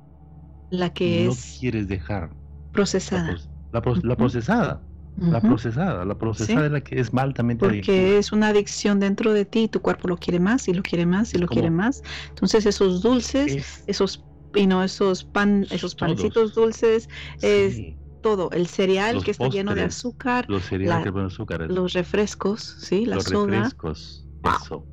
[0.70, 2.32] la, que no es quieres dejar
[2.72, 3.38] procesada.
[3.74, 3.82] La,
[4.16, 4.82] procesada.
[5.18, 9.46] La procesada, la procesada es la que es altamente Porque es una adicción dentro de
[9.46, 12.02] ti, tu cuerpo lo quiere más y lo quiere más y lo quiere más.
[12.30, 17.08] Entonces esos dulces, esos y no esos pan, esos pancitos dulces,
[17.42, 17.82] es
[18.22, 23.16] todo, el cereal que está lleno de azúcar, los cereales azúcar, los refrescos, sí, la
[23.16, 24.88] los refrescos, eso.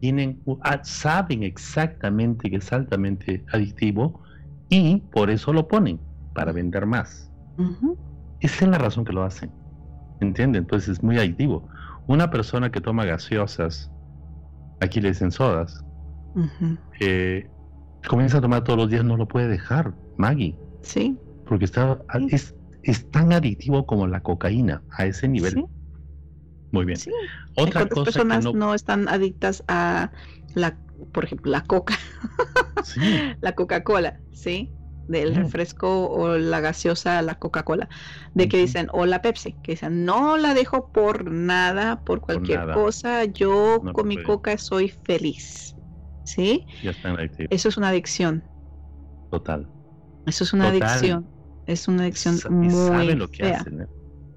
[0.00, 0.42] Tienen,
[0.82, 4.22] saben exactamente que es altamente adictivo
[4.68, 6.02] y por eso lo ponen
[6.32, 7.30] para vender más.
[8.44, 9.50] Esa es la razón que lo hacen.
[10.20, 10.64] ¿Entienden?
[10.64, 11.66] Entonces es muy adictivo.
[12.06, 13.90] Una persona que toma gaseosas,
[14.82, 15.82] aquí le dicen sodas,
[17.00, 17.48] eh,
[18.06, 20.58] comienza a tomar todos los días, no lo puede dejar, Maggie.
[20.82, 21.16] Sí.
[21.46, 25.64] Porque está, es, es, tan adictivo como la cocaína, a ese nivel.
[26.70, 26.98] Muy bien.
[27.56, 28.74] Otra cosa personas no...
[28.74, 30.12] están adictas a,
[30.54, 30.76] la,
[31.12, 31.94] por ejemplo, la coca,
[33.40, 34.70] la Coca-Cola, ¿sí?
[35.08, 37.88] Del refresco o la gaseosa, la Coca-Cola,
[38.34, 42.72] de que dicen, o la Pepsi, que dicen, no la dejo por nada, por cualquier
[42.72, 45.76] cosa, yo con mi Coca soy feliz,
[46.24, 46.66] ¿sí?
[47.50, 48.44] Eso es una adicción.
[49.30, 49.68] Total.
[50.26, 51.28] Eso es una adicción.
[51.66, 53.60] Es una adicción muy lo que fea.
[53.60, 53.86] Hacen, ¿eh?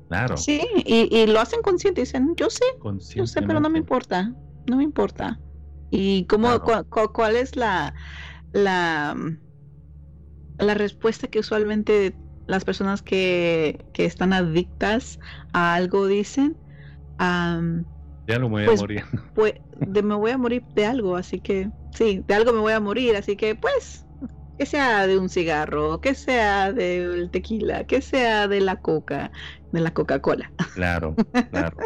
[0.07, 0.38] Claro.
[0.38, 2.63] Sí, y, lo hacen consciente, dicen, yo sé,
[3.15, 4.34] yo sé, pero no me importa,
[4.70, 5.39] no me importa.
[5.91, 6.61] ¿Y cómo,
[7.13, 7.93] cuál es la,
[8.53, 9.15] la,
[10.60, 12.16] la respuesta que usualmente
[12.47, 15.20] las personas que, que están adictas
[15.53, 16.58] a algo dicen?
[17.20, 19.03] ya no me voy a pues, morir.
[19.36, 22.74] Pues, de, me voy a morir de algo, así que, sí, de algo me voy
[22.74, 24.05] a morir, así que, pues,
[24.58, 29.32] que sea de un cigarro, que sea del tequila, que sea de la coca,
[29.72, 30.51] de la Coca-Cola.
[30.74, 31.16] Claro,
[31.51, 31.78] claro.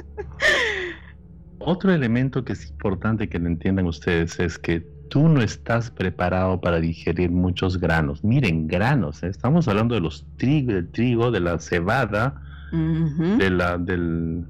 [1.59, 6.61] Otro elemento que es importante que lo entiendan ustedes es que tú no estás preparado
[6.61, 8.23] para digerir muchos granos.
[8.23, 9.27] Miren, granos, ¿eh?
[9.27, 12.41] estamos hablando de los trigo, del trigo, de la cebada,
[12.71, 14.45] de la del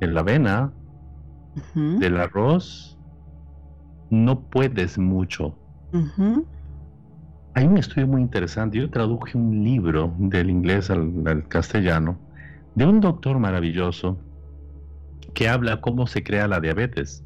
[0.00, 0.70] de la avena,
[1.74, 2.98] del arroz.
[4.10, 5.58] No puedes mucho.
[7.54, 8.76] Hay un estudio muy interesante.
[8.76, 12.18] Yo traduje un libro del inglés al, castellano
[12.74, 14.18] de un doctor maravilloso
[15.32, 17.24] que habla cómo se crea la diabetes.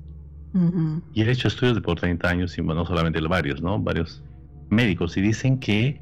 [1.14, 3.78] Y he hecho estudios de por 30 años, y no solamente varios, ¿no?
[3.78, 4.22] Varios
[4.70, 6.00] médicos, y dicen que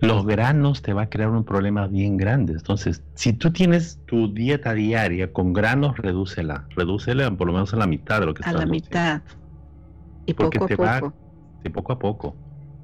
[0.00, 2.52] los granos te va a crear un problema bien grande.
[2.52, 6.66] Entonces, si tú tienes tu dieta diaria con granos, redúcela.
[6.76, 9.22] Redúcela por lo menos a la mitad de lo que a A la mitad.
[10.26, 11.14] Y Porque poco te a poco.
[11.64, 12.36] Va, poco a poco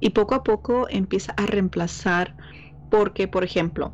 [0.03, 2.35] y poco a poco empieza a reemplazar
[2.91, 3.93] porque, por ejemplo,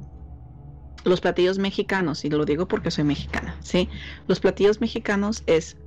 [1.06, 3.88] los platillos mexicanos, y lo digo porque soy mexicana, ¿sí?
[4.28, 5.78] Los platillos mexicanos es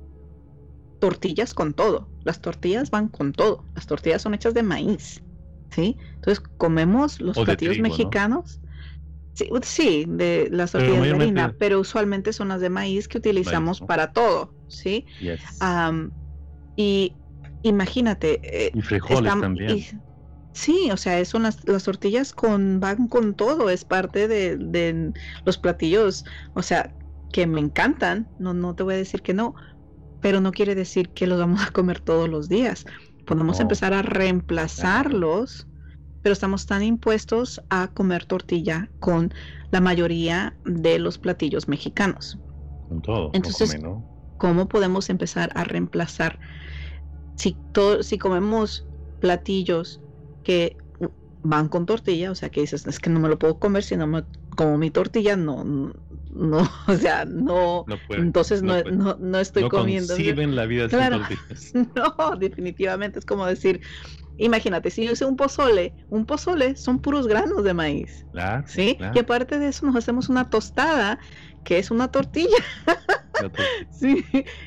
[1.03, 2.07] tortillas con todo.
[2.23, 3.65] Las tortillas van con todo.
[3.75, 5.21] Las tortillas son hechas de maíz,
[5.69, 5.97] ¿sí?
[6.15, 8.61] Entonces comemos los platillos mexicanos.
[9.63, 14.13] Sí, de las tortillas de harina, pero usualmente son las de maíz que utilizamos para
[14.13, 15.05] todo, ¿sí?
[16.77, 17.13] y
[17.63, 18.39] imagínate.
[18.41, 20.01] Eh, y frijoles también.
[20.53, 25.11] Sí, o sea, son las, las, tortillas con, van con todo, es parte de,
[25.43, 26.23] los platillos,
[26.53, 26.95] o sea,
[27.33, 29.55] que me encantan, no, no te voy a decir que no,
[30.23, 32.85] pero no quiere decir que los vamos a comer todos los días.
[33.25, 35.67] Podemos empezar a reemplazarlos,
[36.21, 39.33] pero estamos tan impuestos a comer tortilla con
[39.71, 42.39] la mayoría de los platillos mexicanos.
[42.87, 43.31] Con todo.
[43.33, 43.77] Entonces,
[44.37, 46.39] ¿cómo podemos empezar a reemplazar?
[47.35, 47.57] Si,
[47.99, 48.87] si comemos
[49.19, 49.99] platillos
[50.43, 50.77] que
[51.43, 53.97] van con tortilla, o sea que dices, es que no me lo puedo comer si
[53.97, 54.23] no me
[54.55, 60.15] como mi tortilla, no, no, o sea, no, entonces no, no, no, estoy comiendo.
[60.55, 61.73] la vida tortillas.
[61.95, 63.81] No, definitivamente es como decir,
[64.37, 68.25] imagínate, si yo hice un pozole, un pozole son puros granos de maíz,
[68.65, 68.97] ¿sí?
[69.13, 71.19] Y aparte de eso nos hacemos una tostada,
[71.63, 72.57] que es una tortilla,
[73.91, 74.25] sí,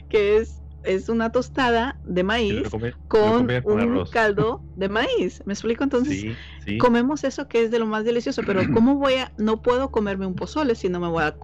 [0.09, 2.69] que es es una tostada de maíz
[3.09, 5.43] con, un caldo de maíz.
[5.45, 5.85] ¿Me explico?
[5.85, 6.37] Entonces,
[6.79, 10.27] comemos eso que es de lo más delicioso, pero ¿cómo voy a, no puedo comerme
[10.27, 11.37] un pozole si no me voy a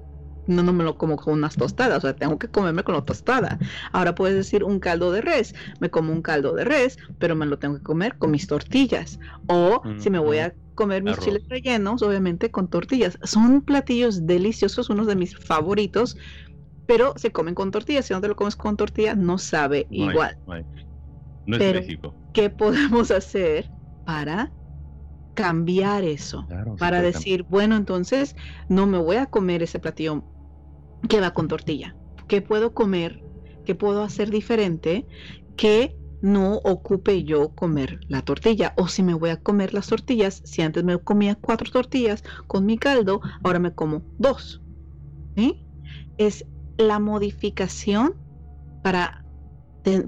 [0.46, 3.02] no, no me lo como con unas tostadas, o sea, tengo que comerme con la
[3.02, 3.58] tostada.
[3.92, 7.46] Ahora puedes decir un caldo de res, me como un caldo de res, pero me
[7.46, 9.18] lo tengo que comer con mis tortillas.
[9.46, 13.18] O si me voy a comer mis chiles rellenos, obviamente con tortillas.
[13.22, 16.16] Son platillos deliciosos, unos de mis favoritos,
[16.86, 18.06] pero se comen con tortillas.
[18.06, 20.36] Si no te lo comes con tortilla, no sabe igual.
[21.46, 22.14] No, es México.
[22.32, 23.70] ¿Qué podemos hacer
[24.04, 24.52] para
[25.34, 26.46] cambiar eso?
[26.78, 28.34] para decir, bueno, entonces
[28.68, 30.24] no me voy a comer ese platillo
[31.08, 31.96] que va con tortilla.
[32.28, 33.22] ¿Qué puedo comer?
[33.64, 35.06] ¿Qué puedo hacer diferente?
[35.56, 38.74] Que no ocupe yo comer la tortilla.
[38.76, 42.64] O si me voy a comer las tortillas, si antes me comía cuatro tortillas con
[42.64, 44.62] mi caldo, ahora me como dos.
[45.36, 45.66] ¿Sí?
[46.16, 46.44] Es
[46.76, 48.14] la modificación
[48.82, 49.24] para,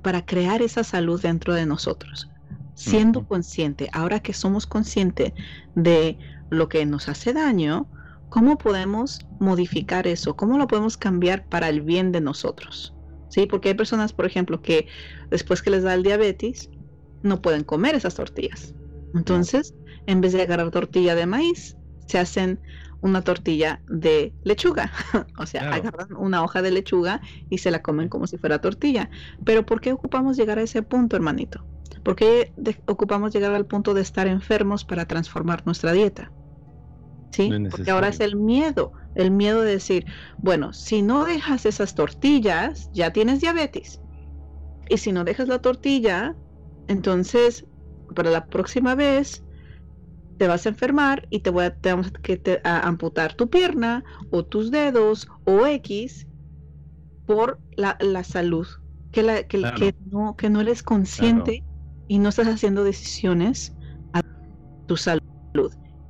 [0.03, 2.31] para crear esa salud dentro de nosotros.
[2.75, 5.33] Siendo consciente, ahora que somos conscientes
[5.77, 6.19] de
[6.51, 7.89] lo que nos hace daño,
[8.31, 10.35] ¿cómo podemos modificar eso?
[10.35, 12.93] ¿Cómo lo podemos cambiar para el bien de nosotros?
[13.29, 13.47] ¿Sí?
[13.47, 14.89] Porque hay personas, por ejemplo, que
[15.31, 16.69] después que les da el diabetes,
[17.23, 18.75] no pueden comer esas tortillas.
[19.15, 19.75] Entonces,
[20.07, 22.61] en vez de agarrar tortilla de maíz, se hacen
[23.05, 24.91] una tortilla de lechuga.
[25.39, 29.11] o sea, agarran una hoja de lechuga y se la comen como si fuera tortilla.
[29.45, 31.67] Pero ¿por qué ocupamos llegar a ese punto, hermanito?
[32.03, 32.55] ¿Por qué
[32.87, 36.33] ocupamos llegar al punto de estar enfermos para transformar nuestra dieta?
[37.31, 37.53] ¿Sí?
[37.71, 40.07] Porque ahora es el miedo, el miedo de decir,
[40.39, 44.01] bueno, si no dejas esas tortillas, ya tienes diabetes.
[44.89, 46.35] Y si no dejas la tortilla,
[46.89, 47.67] entonces
[48.15, 49.45] para la próxima vez
[50.39, 54.71] te vas a enfermar y te voy a, te que amputar tu pierna o tus
[54.71, 56.27] dedos o X
[57.27, 58.67] por la, salud.
[59.13, 61.63] Que, la, que, no, que no eres consciente
[62.09, 63.75] y no estás haciendo decisiones
[64.13, 64.23] a
[64.87, 65.23] tu salud.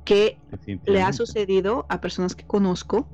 [0.03, 0.39] Que
[0.85, 3.07] le ha sucedido a personas que conozco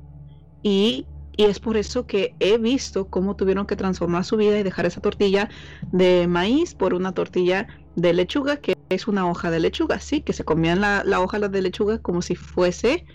[0.62, 1.06] y,
[1.36, 4.86] y es por eso que he visto cómo tuvieron que transformar su vida y dejar
[4.86, 5.48] esa tortilla
[5.90, 10.32] de maíz por una tortilla de lechuga, que es una hoja de lechuga, sí, que
[10.32, 13.06] se comían la, la hoja de lechuga como si fuese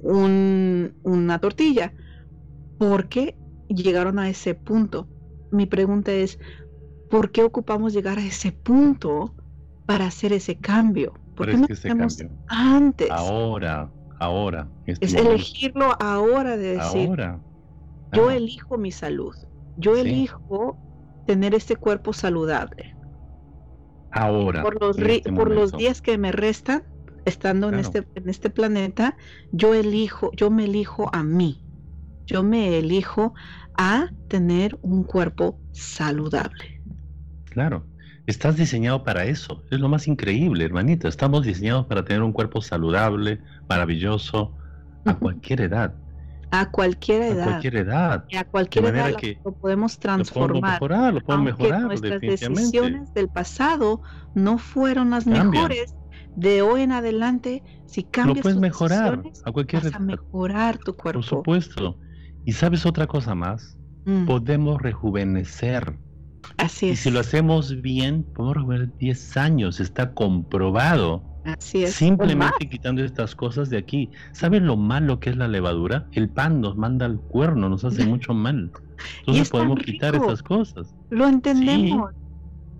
[0.00, 1.92] un, una tortilla,
[2.78, 3.36] porque
[3.68, 5.08] llegaron a ese punto.
[5.50, 6.38] Mi pregunta es,
[7.10, 9.34] ¿por qué ocupamos llegar a ese punto
[9.86, 11.14] para hacer ese cambio?
[11.36, 13.10] ¿Por qué no hacemos antes?
[13.10, 14.68] Ahora, ahora.
[14.86, 17.40] Este es elegirlo ahora de decir, ahora.
[18.12, 19.34] yo elijo mi salud,
[19.76, 20.78] yo elijo
[21.26, 22.96] tener este cuerpo saludable
[24.12, 24.62] ahora.
[24.62, 26.84] Por los, este por los días que me restan,
[27.24, 29.16] estando en, este, en este planeta,
[29.52, 31.64] yo elijo, yo me elijo a mí.
[32.26, 33.34] Yo me elijo
[33.76, 36.80] a tener un cuerpo saludable.
[37.46, 37.84] Claro,
[38.26, 39.62] estás diseñado para eso.
[39.70, 41.08] Es lo más increíble, hermanita.
[41.08, 44.56] Estamos diseñados para tener un cuerpo saludable, maravilloso,
[45.04, 45.94] a cualquier edad.
[46.52, 47.40] A cualquier edad.
[47.40, 48.24] A cualquier edad.
[48.28, 49.10] Y a cualquier edad
[49.42, 50.52] lo podemos transformar.
[50.52, 51.82] Lo podemos mejorar, lo podemos mejorar.
[51.82, 54.02] Nuestras decisiones del pasado
[54.34, 55.94] no fueron las mejores.
[56.36, 60.94] De hoy en adelante, si cambias lo puedes mejorar a cualquier vas a mejorar tu
[60.94, 61.20] cuerpo.
[61.20, 61.98] Por supuesto.
[62.44, 64.26] Y sabes otra cosa más, mm.
[64.26, 65.98] podemos rejuvenecer.
[66.58, 66.92] Así es.
[66.92, 71.22] Y si lo hacemos bien, podemos rejuvenecer 10 años, está comprobado.
[71.44, 71.94] Así es.
[71.94, 74.10] Simplemente quitando estas cosas de aquí.
[74.32, 76.06] ¿Sabes lo malo que es la levadura?
[76.12, 78.70] El pan nos manda al cuerno, nos hace mucho mal.
[79.20, 80.94] Entonces podemos quitar estas cosas.
[81.10, 82.12] Lo entendemos.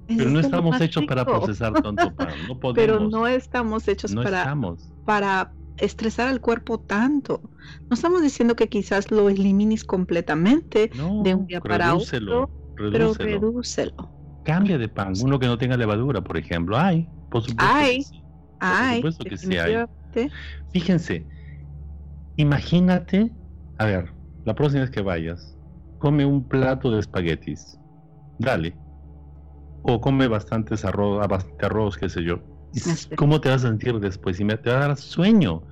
[0.06, 2.28] pero no estamos hechos para procesar tanto pan.
[2.48, 2.74] No podemos.
[2.74, 4.54] Pero no estamos hechos para,
[5.04, 7.40] para estresar al cuerpo tanto.
[7.88, 10.90] No estamos diciendo que quizás lo elimines completamente
[11.22, 14.10] de un día para otro, pero redúcelo.
[14.44, 16.76] Cambia de pan, uno que no tenga levadura, por ejemplo.
[16.76, 17.64] Hay, por supuesto.
[17.72, 18.04] Hay,
[18.68, 19.86] Ay, que sí hay.
[20.72, 21.28] Fíjense,
[22.36, 23.30] imagínate,
[23.78, 25.58] a ver, la próxima vez que vayas,
[25.98, 27.78] come un plato de espaguetis,
[28.38, 28.80] dale,
[29.82, 32.44] o come bastantes arroz, bastante arroz, qué sé yo.
[33.14, 34.40] ¿Cómo te vas a sentir después?
[34.40, 35.66] Y me te va a dar sueño,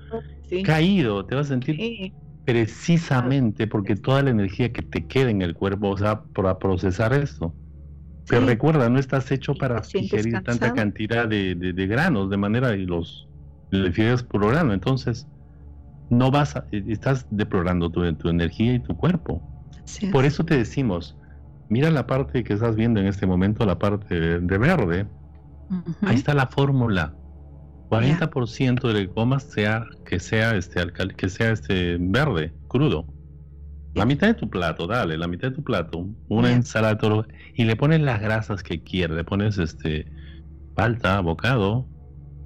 [0.61, 1.85] caído, te vas a sentir
[2.45, 7.13] precisamente porque toda la energía que te queda en el cuerpo, o sea, para procesar
[8.31, 8.45] esto.
[8.45, 13.27] Pero recuerda, no estás hecho para digerir tanta cantidad de, granos, de manera y los
[13.71, 13.91] le
[14.23, 14.73] por grano.
[14.73, 15.27] Entonces,
[16.09, 19.41] no vas a, e, estás deplorando tu, tu energía y tu cuerpo.
[20.11, 21.17] Por eso te decimos,
[21.69, 25.07] mira la parte que estás viendo en este momento, la parte de, verde.
[26.01, 27.13] Ahí está la fórmula.
[27.89, 30.81] 40% de lo que comas sea que sea este
[31.17, 33.05] que sea este verde, crudo.
[33.93, 36.97] La mitad de tu plato, dale, la mitad de tu plato, una ensalada
[37.55, 40.11] y le pones las grasas que quieres, le pones este
[40.73, 41.91] palta, abocado,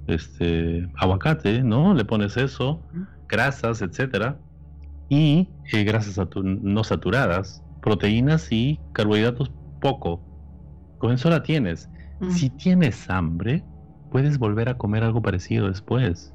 [0.06, 1.94] este aguacate, ¿no?
[1.94, 2.84] Le pones eso,
[3.28, 4.42] grasas, etcétera,
[5.08, 10.26] y eh, grasas no saturadas, proteínas y carbohidratos poco.
[10.98, 11.90] Con eso la tienes.
[12.28, 13.68] Si tienes hambre,
[14.10, 16.34] puedes volver a comer algo parecido después,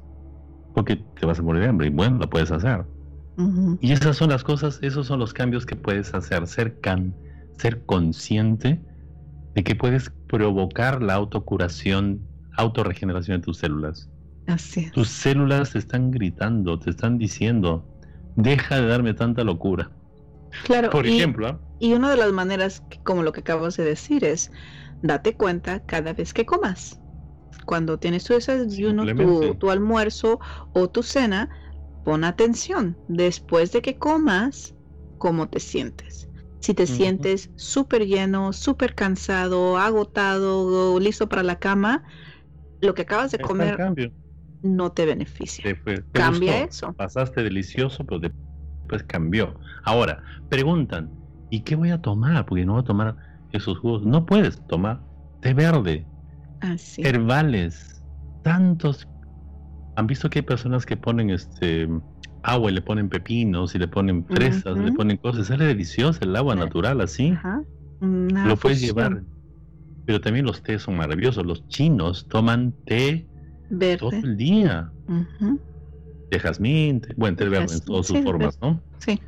[0.72, 2.86] porque te vas a morir de hambre y bueno, lo puedes hacer.
[3.80, 7.14] Y esas son las cosas, esos son los cambios que puedes hacer, ser, can,
[7.56, 8.80] ser consciente
[9.54, 12.20] de que puedes provocar la autocuración,
[12.56, 14.10] autorregeneración de tus células.
[14.46, 17.86] Así Tus células te están gritando, te están diciendo,
[18.36, 19.90] deja de darme tanta locura.
[20.64, 20.90] Claro.
[20.90, 21.48] Por ejemplo.
[21.48, 21.60] ¿ah?
[21.78, 24.50] Y una de las maneras, como lo que acabas de decir, es
[25.02, 27.00] date cuenta cada vez que comas.
[27.66, 30.40] Cuando tienes tu desayuno, tu, tu almuerzo
[30.72, 31.48] o tu cena,
[32.04, 34.74] pon atención después de que comas,
[35.18, 36.28] cómo te sientes.
[36.60, 42.04] Si te sientes súper lleno, súper cansado, agotado, listo para la cama,
[42.80, 43.76] lo que acabas de comer
[44.62, 45.64] no te beneficia.
[46.12, 46.92] Cambia eso.
[46.92, 49.58] Pasaste delicioso, pero después cambió.
[49.84, 51.10] Ahora, preguntan,
[51.50, 52.46] ¿y qué voy a tomar?
[52.46, 53.16] Porque no voy a tomar
[53.50, 54.04] esos jugos.
[54.06, 55.00] No puedes tomar
[55.40, 56.06] té verde,
[56.98, 58.04] herbales,
[58.42, 59.08] tantos
[59.96, 61.88] ¿Han visto que hay personas que ponen este
[62.42, 65.48] agua y le ponen pepinos y le ponen fresas, le ponen cosas?
[65.48, 67.34] Sale delicioso el agua natural así.
[68.00, 69.22] Lo puedes llevar.
[70.04, 71.46] Pero también los tés son maravillosos.
[71.46, 73.28] Los chinos toman té
[73.98, 74.92] todo el día.
[76.30, 78.82] De jazmín, bueno, té verde en todas sus formas, ¿no?
[78.98, 79.20] Sí.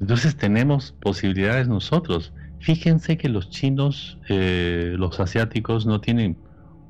[0.00, 2.32] Entonces tenemos posibilidades nosotros.
[2.60, 6.38] Fíjense que los chinos, eh, los asiáticos no tienen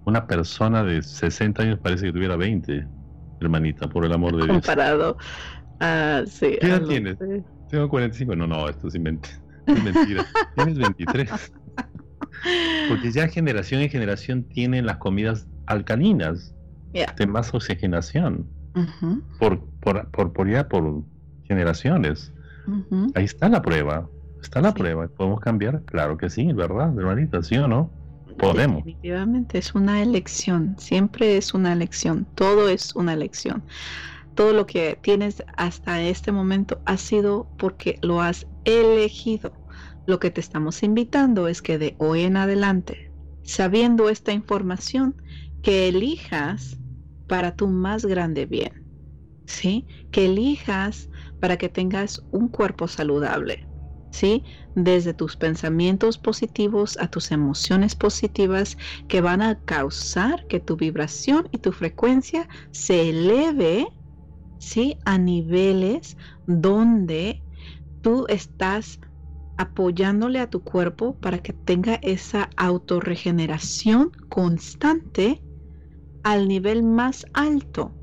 [0.05, 2.87] una persona de 60 años, parece que tuviera 20,
[3.41, 4.49] hermanita, por el amor de Dios.
[4.49, 5.17] Comparado
[5.81, 6.23] a...
[6.27, 7.19] Sí, ¿Qué edad tienes?
[7.71, 8.37] Tengo 45.
[8.37, 9.33] No, no, esto es, mentira.
[10.57, 11.53] tienes 23.
[12.89, 16.55] Porque ya generación en generación tienen las comidas alcalinas
[16.93, 18.47] de más oxigenación.
[19.39, 21.03] por, por, por, por, ya por
[21.45, 22.33] generaciones.
[23.15, 24.09] Ahí está la prueba.
[24.41, 25.09] Está la prueba.
[25.09, 25.83] ¿Podemos cambiar?
[25.85, 27.43] Claro que sí, ¿verdad, hermanita?
[27.43, 27.91] ¿Sí o no?
[28.39, 28.85] Podemos.
[28.85, 30.77] Definitivamente es una elección.
[30.79, 32.27] Siempre es una elección.
[32.35, 33.65] Todo es una elección.
[34.35, 39.53] Todo lo que tienes hasta este momento ha sido porque lo has elegido.
[40.07, 43.13] Lo que te estamos invitando es que de hoy en adelante,
[43.43, 45.15] sabiendo esta información,
[45.63, 46.79] que elijas
[47.27, 48.85] para tu más grande bien.
[49.47, 49.87] ¿Sí?
[50.11, 51.09] Que elijas
[51.41, 53.69] para que tengas un cuerpo saludable.
[54.15, 54.45] ¿Sí?
[54.77, 58.77] Desde tus pensamientos positivos a tus emociones positivas
[59.09, 63.89] que van a causar que tu vibración y tu frecuencia se eleve,
[64.57, 65.01] ¿sí?
[65.05, 67.45] A niveles donde
[68.03, 69.01] tú estás
[69.57, 75.45] apoyándole a tu cuerpo para que tenga esa autorregeneración constante
[76.23, 77.99] al nivel más alto.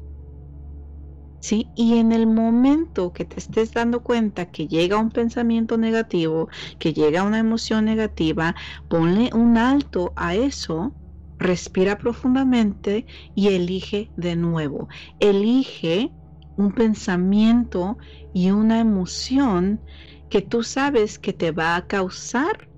[1.41, 1.71] ¿Sí?
[1.75, 6.93] Y en el momento que te estés dando cuenta que llega un pensamiento negativo, que
[6.93, 8.55] llega una emoción negativa,
[8.87, 10.95] ponle un alto a eso,
[11.39, 14.87] respira profundamente y elige de nuevo.
[15.19, 16.15] Elige
[16.55, 17.97] un pensamiento
[18.31, 19.83] y una emoción
[20.29, 22.69] que tú sabes que te va a causar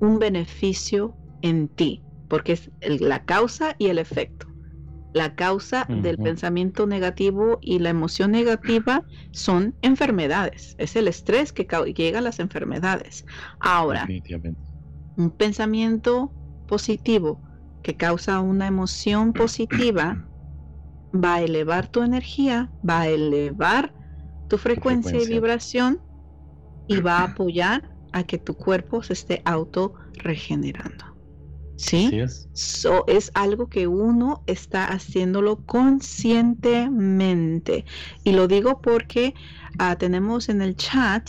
[0.00, 4.48] un beneficio en ti, porque es la causa y el efecto.
[5.16, 9.02] La causa del pensamiento negativo y la emoción negativa
[9.32, 10.74] son enfermedades.
[10.76, 13.24] Es el estrés que llega a las enfermedades.
[13.58, 14.06] Ahora,
[15.16, 16.34] un pensamiento
[16.66, 17.40] positivo
[17.80, 20.28] que causa una emoción positiva
[21.14, 23.94] va a elevar tu energía, va a elevar
[24.48, 26.02] tu frecuencia, y vibración
[26.86, 31.15] y va a apoyar a que tu cuerpo se esté auto regenerando.
[31.76, 32.10] ¿Sí?
[32.12, 32.48] es.
[33.06, 37.84] es algo que uno está haciéndolo conscientemente.
[38.24, 39.34] Y lo digo porque
[39.78, 41.28] ah, tenemos en el chat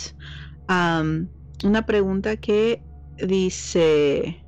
[0.70, 2.82] una pregunta que
[3.18, 4.46] dice,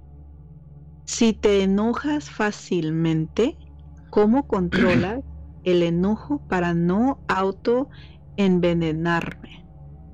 [1.05, 3.57] si te enojas fácilmente,
[4.09, 5.19] ¿cómo controlas
[5.63, 7.89] el enojo para no auto
[8.37, 9.49] envenenarme?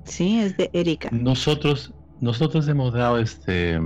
[0.04, 1.10] Sí, es de Erika.
[1.12, 3.78] Nosotros, nosotros hemos dado este,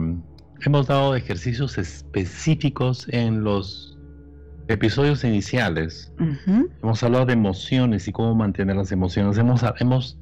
[0.62, 3.98] hemos dado ejercicios específicos en los
[4.68, 6.12] episodios iniciales.
[6.82, 9.36] Hemos hablado de emociones y cómo mantener las emociones.
[9.38, 10.18] Hemos, hemos,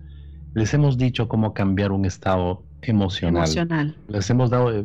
[0.55, 3.45] les hemos dicho cómo cambiar un estado emocional.
[3.45, 3.97] emocional.
[4.09, 4.84] Les hemos dado, eh,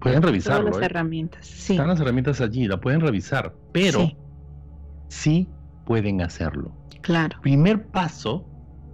[0.00, 0.70] pueden revisarlo.
[0.70, 0.84] las ¿eh?
[0.86, 1.74] herramientas, sí.
[1.74, 4.10] Están las herramientas allí, la pueden revisar, pero
[5.08, 5.48] sí
[5.84, 6.72] pueden hacerlo.
[7.02, 7.38] Claro.
[7.42, 8.46] Primer paso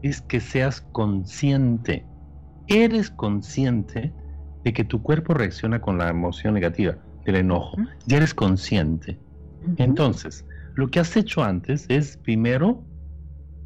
[0.03, 2.05] es que seas consciente.
[2.67, 4.13] Eres consciente
[4.69, 7.79] de que tu cuerpo reacciona con la emoción negativa, del enojo.
[8.05, 9.19] Ya eres consciente.
[9.79, 10.45] Entonces,
[10.75, 12.85] lo que has hecho antes es primero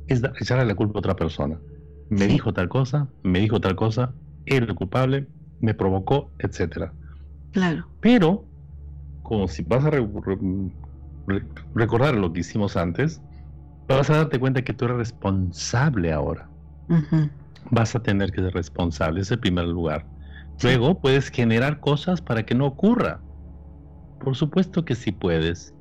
[0.06, 1.60] es echarle la culpa a otra persona.
[2.08, 4.14] Me dijo tal cosa, me dijo tal cosa,
[4.46, 5.26] él el culpable,
[5.58, 6.94] me provocó, etcétera.
[7.50, 7.88] Claro.
[7.98, 8.46] Pero,
[9.22, 9.90] como si vas a
[11.74, 13.20] recordar lo que hicimos antes,
[13.88, 16.48] vas a darte cuenta que tú eres responsable ahora.
[17.72, 20.11] Vas a tener que ser responsable, es el primer lugar.
[20.62, 23.24] Luego puedes generar cosas para que no ocurra.
[24.18, 25.74] Por supuesto que sí puedes.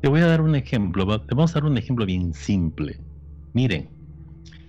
[0.00, 3.04] Te voy a dar un ejemplo, te vamos a dar un ejemplo bien simple.
[3.52, 3.92] Miren,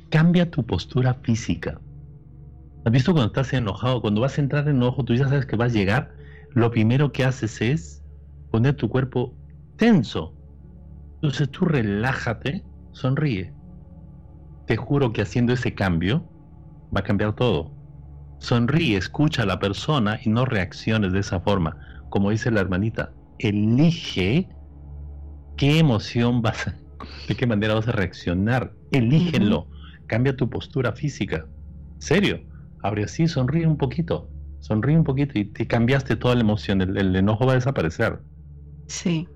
[0.09, 1.81] cambia tu postura física.
[2.83, 4.01] ¿Has visto cuando estás enojado?
[4.01, 6.15] Cuando vas a entrar en enojo, tú ya sabes que vas a llegar.
[6.51, 8.03] Lo primero que haces es
[8.49, 9.39] poner tu cuerpo
[9.77, 10.37] tenso.
[11.21, 13.55] Entonces tú relájate, sonríe.
[14.65, 16.31] Te juro que haciendo ese cambio
[16.95, 17.78] va a cambiar todo.
[18.39, 21.77] Sonríe, escucha a la persona y no reacciones de esa forma.
[22.09, 24.49] Como dice la hermanita, elige
[25.55, 26.75] qué emoción vas a,
[27.27, 28.73] de qué manera vas a reaccionar.
[28.91, 29.69] Elígenlo.
[30.07, 31.45] Cambia tu postura física.
[31.99, 32.41] ¿Serio?
[32.81, 34.31] Abre así, sonríe un poquito.
[34.59, 36.81] Sonríe un poquito y te cambiaste toda la emoción.
[36.81, 38.21] El, enojo va a desaparecer.
[38.87, 39.27] Sí.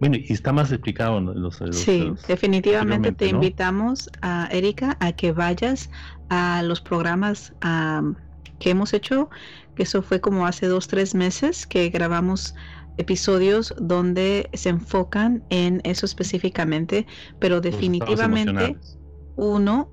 [0.00, 5.32] Bueno, y está más explicado en los, Sí, definitivamente te invitamos a Erika a que
[5.32, 5.90] vayas
[6.30, 7.54] a los programas
[8.58, 9.28] que hemos hecho,
[9.74, 12.54] que eso fue como hace dos, tres meses que grabamos
[12.96, 17.06] episodios donde se enfocan en eso específicamente,
[17.38, 18.76] pero definitivamente
[19.36, 19.92] uno,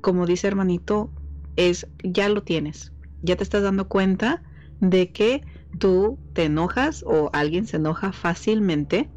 [0.00, 1.12] como dice hermanito,
[1.56, 2.92] es ya lo tienes,
[3.22, 4.42] ya te estás dando cuenta
[4.80, 5.44] de que
[5.78, 9.10] tú te enojas o alguien se enoja fácilmente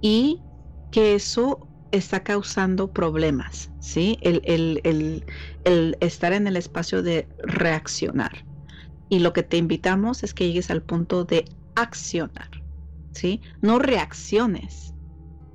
[0.00, 0.42] y
[0.90, 4.18] que eso está causando problemas, ¿sí?
[4.22, 8.44] El, el, estar en el espacio de reaccionar.
[9.08, 11.44] Y lo que te invitamos es que llegues al punto de
[11.74, 12.48] accionar,
[13.12, 13.40] ¿sí?
[13.60, 14.94] No reacciones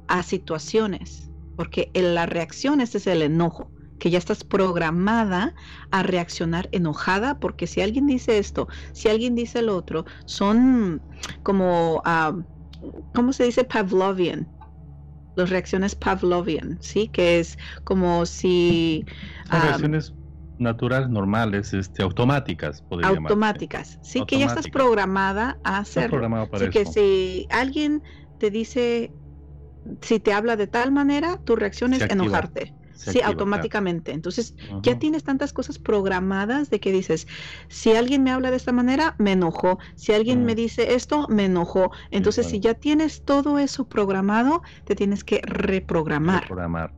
[0.07, 5.55] a situaciones, porque la reacción este es el enojo que ya estás programada
[5.89, 11.01] a reaccionar enojada, porque si alguien dice esto, si alguien dice el otro, son
[11.43, 12.43] como, uh,
[13.13, 13.63] ¿cómo se dice?
[13.63, 14.49] Pavlovian.
[15.35, 17.09] Las reacciones Pavlovian, ¿sí?
[17.09, 19.05] Que es como si...
[19.49, 20.13] Son reacciones
[20.57, 26.09] naturales, normales, este, automáticas, podría Automáticas, sí, que ya estás programada a hacer.
[26.53, 28.01] Así que si alguien
[28.37, 29.11] te dice,
[30.01, 34.11] si te habla de tal manera, tu reacción es enojarte sí, automáticamente.
[34.11, 37.27] Entonces, ya tienes tantas cosas programadas de que dices,
[37.67, 39.79] si alguien me habla de esta manera, me enojo.
[39.95, 40.55] Si alguien me mm.
[40.55, 41.91] dice esto, me enojo.
[42.11, 46.41] Entonces, si ya tienes todo eso programado, te tienes que reprogramar.
[46.41, 46.93] reprogramar.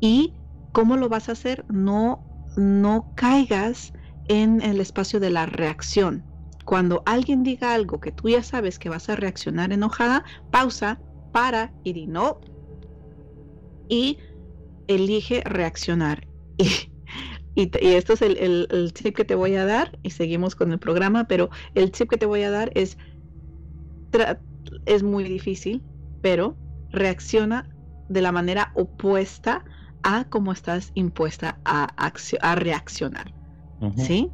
[0.00, 0.34] Y
[0.72, 2.24] cómo lo vas a hacer, no,
[2.56, 3.92] no caigas
[4.28, 6.24] en el espacio de la reacción.
[6.64, 10.98] Cuando alguien diga algo que tú ya sabes que vas a reaccionar enojada, pausa,
[11.32, 12.40] para y di no.
[13.88, 14.18] Y
[14.88, 16.26] elige reaccionar.
[17.56, 21.28] Y, esto es el, tip que te voy a dar, y seguimos con el programa,
[21.28, 22.98] pero el tip que te voy a dar es,
[24.86, 25.80] es muy difícil,
[26.20, 26.56] pero
[26.90, 27.68] reacciona
[28.08, 29.64] de la manera opuesta
[30.02, 31.94] a cómo estás impuesta a,
[32.40, 33.32] a reaccionar.
[33.96, 34.30] ¿Sí?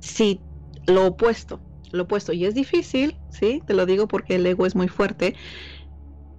[0.00, 0.40] Si
[0.86, 1.60] lo opuesto,
[1.92, 3.62] lo opuesto, y es difícil, ¿sí?
[3.66, 5.36] Te lo digo porque el ego es muy fuerte,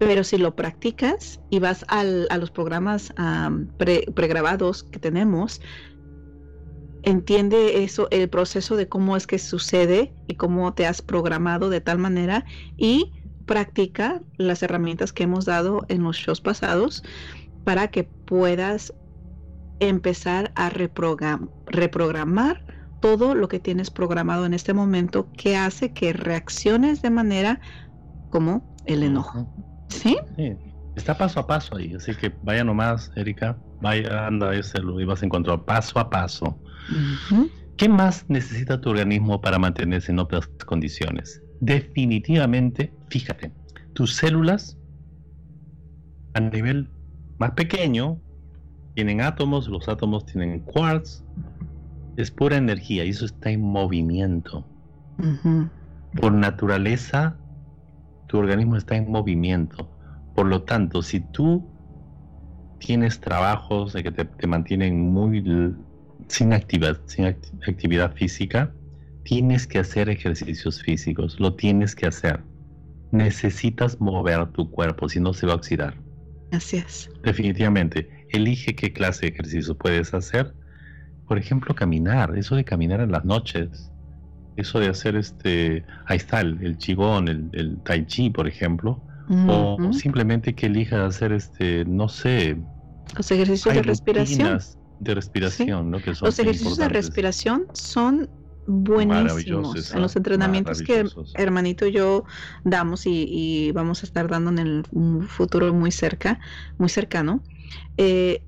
[0.05, 3.13] pero si lo practicas y vas al, a los programas
[4.15, 5.61] pregrabados que tenemos,
[7.03, 11.81] entiende eso, el proceso de cómo es que sucede y cómo te has programado de
[11.81, 12.45] tal manera
[12.77, 13.11] y
[13.45, 17.03] practica las herramientas que hemos dado en los shows pasados
[17.63, 18.93] para que puedas
[19.79, 22.63] empezar a reprogramar
[23.01, 27.59] todo lo que tienes programado en este momento que hace que reacciones de manera
[28.29, 29.47] como el enojo.
[29.89, 30.17] ¿Sí?
[30.95, 35.23] Está paso a paso ahí, así que vaya nomás, Erika, vaya, anda ese, lo ibas
[35.23, 36.59] a encontrar paso a paso.
[37.77, 41.41] ¿Qué más necesita tu organismo para mantenerse en otras condiciones?
[41.61, 43.51] Definitivamente, fíjate,
[43.93, 44.77] tus células
[46.33, 46.89] a nivel
[47.39, 48.19] más pequeño
[48.93, 51.23] tienen átomos, los átomos tienen quarks,
[52.17, 54.67] es pura energía y eso está en movimiento.
[56.19, 57.37] Por naturaleza,
[58.33, 59.87] tu organismo está en movimiento.
[60.33, 61.63] Por lo tanto, si tú
[62.79, 65.43] tienes trabajos de que te, mantienen muy
[66.29, 68.73] sin actividad, sin actividad física,
[69.21, 72.43] tienes que hacer ejercicios físicos, lo tienes que hacer.
[73.11, 75.93] Necesitas mover tu cuerpo, si no se va a oxidar.
[76.51, 77.11] Así es.
[77.21, 78.09] Definitivamente.
[78.29, 80.55] Elige qué clase de ejercicio puedes hacer.
[81.27, 82.35] Por ejemplo, caminar.
[82.35, 83.91] Eso de caminar en las noches
[84.57, 89.01] eso de hacer este, ahí está el, chigón, el, tai chi, por ejemplo,
[89.47, 92.57] o simplemente que elija hacer este, no sé,
[93.17, 94.59] los ejercicios de respiración.
[94.99, 95.99] De respiración, ¿no?
[95.99, 98.29] Que son los ejercicios de respiración son
[98.65, 101.05] buenísimos en los entrenamientos que
[101.35, 102.23] hermanito y yo
[102.63, 104.85] damos y, y, vamos a estar dando en el
[105.27, 106.39] futuro muy cerca,
[106.77, 107.43] muy cercano.
[107.97, 108.43] Eh,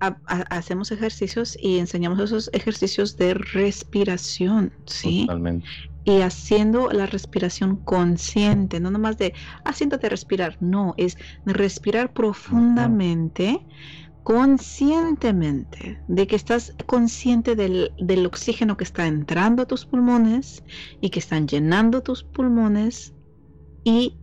[0.00, 5.22] hacemos ejercicios y enseñamos esos ejercicios de respiración, ¿sí?
[5.26, 5.66] Totalmente.
[6.04, 13.66] Y haciendo la respiración consciente, no nomás de haciéndote respirar, no, es respirar profundamente,
[14.22, 20.64] conscientemente, de que estás consciente del, del oxígeno que está entrando a tus pulmones
[21.02, 23.12] y que están llenando tus pulmones
[23.84, 24.16] y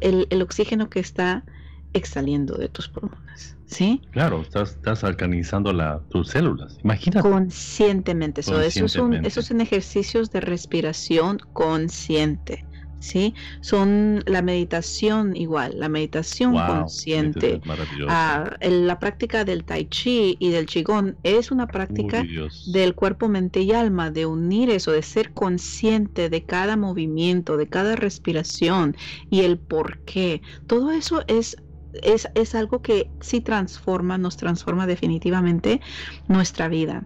[0.00, 1.44] el, el oxígeno que está
[1.92, 3.56] exhaliendo de tus pulmones.
[3.72, 4.02] ¿Sí?
[4.10, 6.78] Claro, estás, estás alcanizando la, tus células.
[6.84, 7.28] Imagínate.
[7.28, 8.42] Conscientemente.
[8.42, 12.66] Eso, esos, son, esos son ejercicios de respiración consciente.
[13.02, 13.34] ¿sí?
[13.60, 17.60] Son la meditación igual, la meditación consciente.
[18.08, 22.24] Ah, la práctica del tai chi y del qigong es una práctica
[22.72, 27.68] del cuerpo, mente y alma, de unir eso, de ser consciente de cada movimiento, de
[27.68, 28.96] cada respiración
[29.28, 30.40] y el por qué.
[30.66, 31.56] Todo eso es
[32.02, 35.80] es, algo que sí transforma, nos transforma definitivamente
[36.28, 37.04] nuestra vida.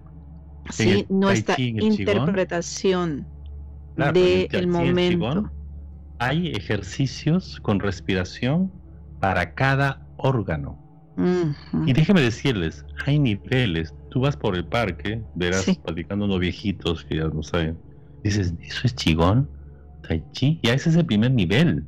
[0.70, 3.26] Sí, nuestra interpretación
[3.96, 5.50] del momento.
[6.18, 8.72] hay ejercicios con respiración
[9.20, 10.82] para cada órgano.
[11.86, 13.94] Y déjeme decirles, hay niveles.
[14.10, 17.78] tú vas por el parque, verás platicando unos viejitos que ya no saben.
[18.22, 19.48] Dices, ¿eso es chigón?
[20.06, 20.60] Tai Chi.
[20.62, 21.84] Ya ese es el primer nivel.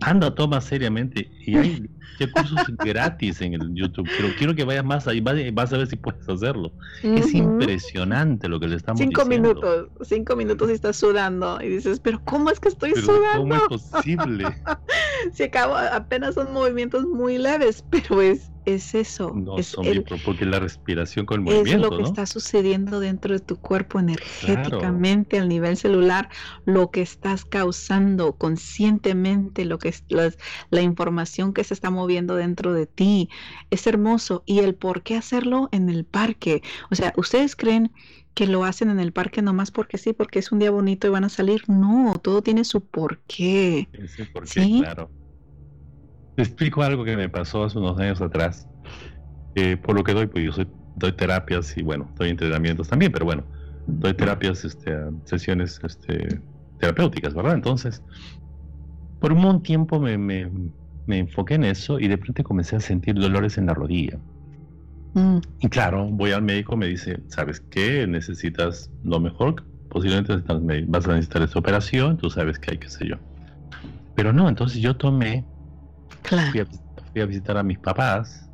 [0.00, 1.30] Anda, toma seriamente.
[1.46, 1.88] Y hay
[2.26, 5.96] cursos gratis en el YouTube, pero quiero que vayas más ahí, vas a ver si
[5.96, 6.72] puedes hacerlo.
[7.02, 9.48] Es impresionante lo que le estamos cinco diciendo.
[9.48, 13.38] Cinco minutos, cinco minutos y estás sudando y dices, pero ¿cómo es que estoy sudando?
[13.38, 13.62] ¿Cómo es
[13.92, 14.44] posible?
[15.32, 19.32] si acabo, apenas son movimientos muy leves, pero es es eso.
[19.34, 19.76] No, es
[20.24, 21.86] porque la respiración con el movimiento.
[21.86, 26.28] Es lo que está sucediendo dentro de tu cuerpo energéticamente al nivel celular,
[26.64, 32.72] lo que estás causando conscientemente, lo que es la, información que se está moviendo dentro
[32.72, 33.28] de ti.
[33.70, 34.42] Es hermoso.
[34.46, 36.62] Y el por qué hacerlo en el parque.
[36.90, 37.92] O sea, ¿ustedes creen
[38.34, 41.10] que lo hacen en el parque nomás porque sí, porque es un día bonito y
[41.10, 41.62] van a salir?
[41.68, 43.88] No, todo tiene su porqué.
[44.06, 45.10] Sí, porqué, claro.
[46.38, 48.68] Te explico algo que me pasó hace unos años atrás.
[49.82, 53.24] por lo que doy, pues yo soy, doy terapias y bueno, doy entrenamientos también, pero
[53.24, 53.44] bueno,
[53.84, 56.40] doy terapias, este, sesiones este,
[56.76, 57.54] terapéuticas, ¿verdad?
[57.54, 58.04] Entonces,
[59.18, 60.48] por un buen tiempo me, me,
[61.06, 64.20] me, enfoqué en eso y de repente comencé a sentir dolores en la rodilla.
[65.14, 65.38] Mm.
[65.58, 68.06] Y claro, voy al médico, me dice, ¿sabes qué?
[68.06, 70.36] Necesitas lo mejor, posiblemente
[70.86, 73.16] vas a necesitar esta operación, tú sabes que hay, qué sé yo.
[74.14, 75.44] Pero no, entonces yo tomé
[76.22, 76.60] Fui,
[77.20, 78.48] a, visitar a mis papás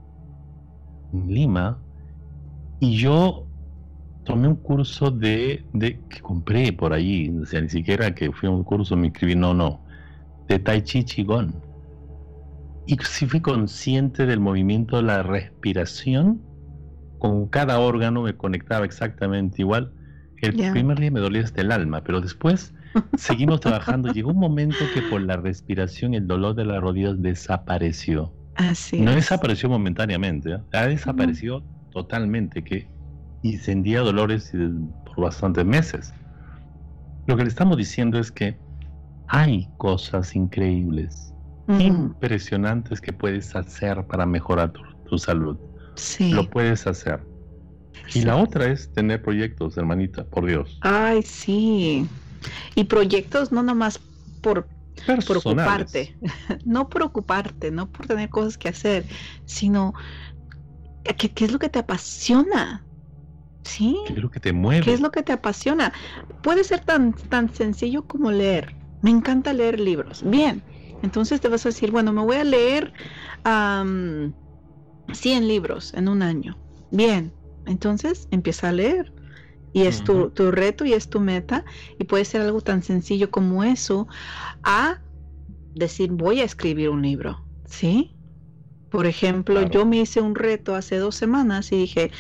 [1.13, 1.79] en Lima
[2.81, 3.47] y yo
[4.25, 8.49] tomé un curso de, de que compré por allí, o sea, ni siquiera que fui
[8.49, 9.85] a un curso, me inscribí, no, no,
[10.49, 11.53] de Tai Chi Qigong.
[12.87, 16.43] Y si fui consciente del movimiento de la respiración,
[17.19, 19.93] con cada órgano me conectaba exactamente igual.
[20.43, 22.75] El primer día me dolía hasta el alma, pero después
[23.17, 24.13] Seguimos trabajando.
[24.13, 28.33] Llegó un momento que por la respiración el dolor de las rodillas desapareció.
[28.57, 30.59] Así no desapareció momentáneamente, ¿eh?
[30.73, 32.89] ha desaparecido totalmente que
[33.43, 34.53] y sentía dolores
[35.05, 36.15] por bastantes meses.
[37.27, 38.59] Lo que le estamos diciendo es que
[39.29, 41.35] hay cosas increíbles,
[41.79, 45.59] impresionantes que puedes hacer para mejorar tu, salud.
[45.95, 46.33] Sí.
[46.33, 47.21] Lo puedes hacer.
[48.15, 50.79] Y la otra es tener proyectos, hermanita, por Dios.
[50.81, 52.09] Ay, sí.
[52.75, 54.01] Y proyectos no nomás
[54.41, 54.69] por
[55.27, 56.17] preocuparte,
[56.65, 59.07] no preocuparte, no por tener cosas que hacer,
[59.45, 59.95] sino
[61.03, 62.87] ¿qué, es lo que te apasiona?
[63.65, 63.99] ¿Sí?
[64.07, 64.85] ¿Qué es lo que te mueve?
[64.85, 65.93] ¿Qué es lo que te apasiona?
[66.43, 68.75] Puede ser tan, tan sencillo como leer.
[69.01, 70.23] Me encanta leer libros.
[70.23, 70.63] Bien,
[71.03, 72.93] entonces te vas a decir, bueno, me voy a leer
[73.45, 74.35] 100
[75.49, 76.59] libros en un año.
[76.91, 77.33] Bien,
[77.67, 79.14] entonces empieza a leer
[79.75, 81.65] y es tu, reto y es tu meta
[81.99, 84.07] y puede ser algo tan sencillo como eso
[84.63, 85.01] a
[85.75, 88.15] decir voy a escribir un libro, ¿sí?
[88.89, 92.13] Por ejemplo, yo me hice un reto hace dos semanas y dije,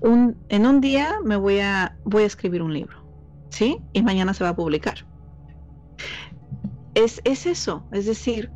[0.00, 2.96] un, en un día me voy a, voy a escribir un libro,
[3.50, 3.78] ¿sí?
[3.92, 5.04] Y mañana se va a publicar.
[6.94, 8.52] Es, es eso, es decir,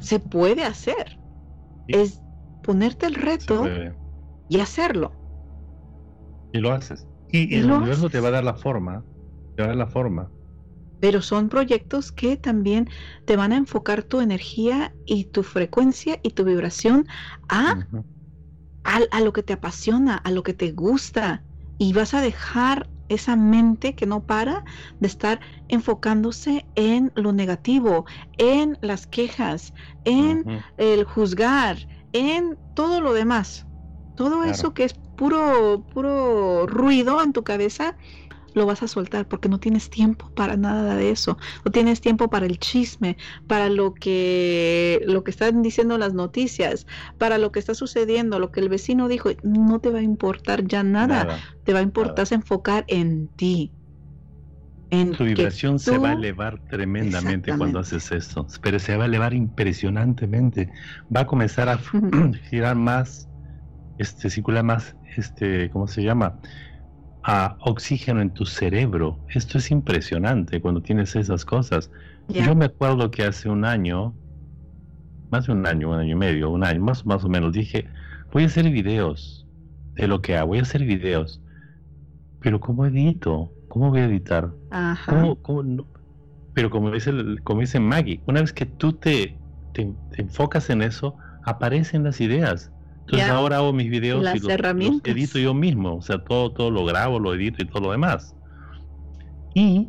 [0.00, 1.18] se puede hacer.
[1.88, 2.20] Es
[2.62, 3.66] ponerte el reto
[4.50, 5.12] y hacerlo.
[6.52, 7.06] Y lo haces.
[7.28, 9.04] Y, el universo te va a dar la forma,
[9.54, 10.32] te va a dar la forma.
[11.00, 12.88] Pero son proyectos que también
[13.24, 17.06] te van a enfocar tu energía y tu frecuencia y tu vibración
[17.48, 17.86] a,
[18.82, 21.44] a, lo que te apasiona, a lo que te gusta.
[21.78, 24.64] Y vas a dejar esa mente que no para
[24.98, 28.06] de estar enfocándose en lo negativo,
[28.38, 29.74] en las quejas,
[30.04, 30.44] en
[30.76, 33.66] el juzgar, en todo lo demás.
[34.16, 37.96] Todo eso que es puro, puro ruido en tu cabeza,
[38.56, 41.36] lo vas a soltar porque no tienes tiempo para nada de eso.
[41.64, 46.86] No tienes tiempo para el chisme, para lo que, lo que están diciendo las noticias,
[47.18, 49.30] para lo que está sucediendo, lo que el vecino dijo.
[49.42, 51.38] No te va a importar ya nada.
[51.64, 53.72] te va a importar enfocar en ti.
[54.90, 59.06] En tu vibración se va a elevar tremendamente cuando haces eso, pero se va a
[59.06, 60.70] elevar impresionantemente.
[61.14, 61.78] Va a comenzar a
[62.48, 63.28] girar más
[63.98, 66.38] este, circula más, este, ¿cómo se llama?
[67.22, 69.18] A oxígeno en tu cerebro.
[69.28, 71.90] Esto es impresionante cuando tienes esas cosas.
[72.28, 74.14] Yo me acuerdo que hace un año,
[75.30, 77.88] más de un año, un año y medio, un año, más, más o menos, dije,
[78.32, 79.46] voy a hacer videos
[79.94, 81.42] de lo que hago, voy a hacer videos.
[82.40, 83.52] Pero ¿cómo edito?
[83.68, 84.52] ¿Cómo voy a editar?
[86.54, 87.12] Pero como dice,
[87.44, 89.38] como dice Maggie, una vez que tú te,
[89.72, 92.72] te enfocas en eso, aparecen las ideas.
[93.06, 96.84] Entonces ahora hago mis videos y los, edito yo mismo, o sea, todo, todo lo
[96.84, 98.34] grabo, lo edito y todo lo demás.
[99.54, 99.88] Y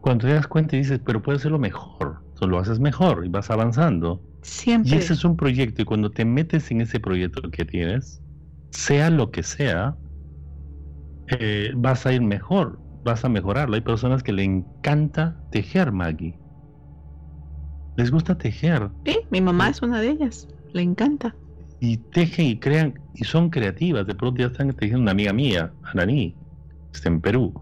[0.00, 3.28] cuando te das cuenta y dices, pero puedes hacerlo mejor, tú lo haces mejor y
[3.30, 4.22] vas avanzando.
[4.42, 4.94] Siempre.
[4.94, 8.22] Y ese es un proyecto y cuando te metes en ese proyecto que tienes,
[8.70, 9.96] sea lo que sea,
[11.26, 13.74] eh, vas a ir mejor, vas a mejorarlo.
[13.74, 16.38] Hay personas que le encanta tejer, Maggie.
[17.96, 18.90] Les gusta tejer.
[19.04, 21.34] Sí, mi mamá es una de ellas, le encanta.
[21.84, 24.06] Y tejen y crean, y son creativas.
[24.06, 26.34] De pronto ya están tejiendo una amiga mía, Ananí,
[26.92, 27.52] está en Perú.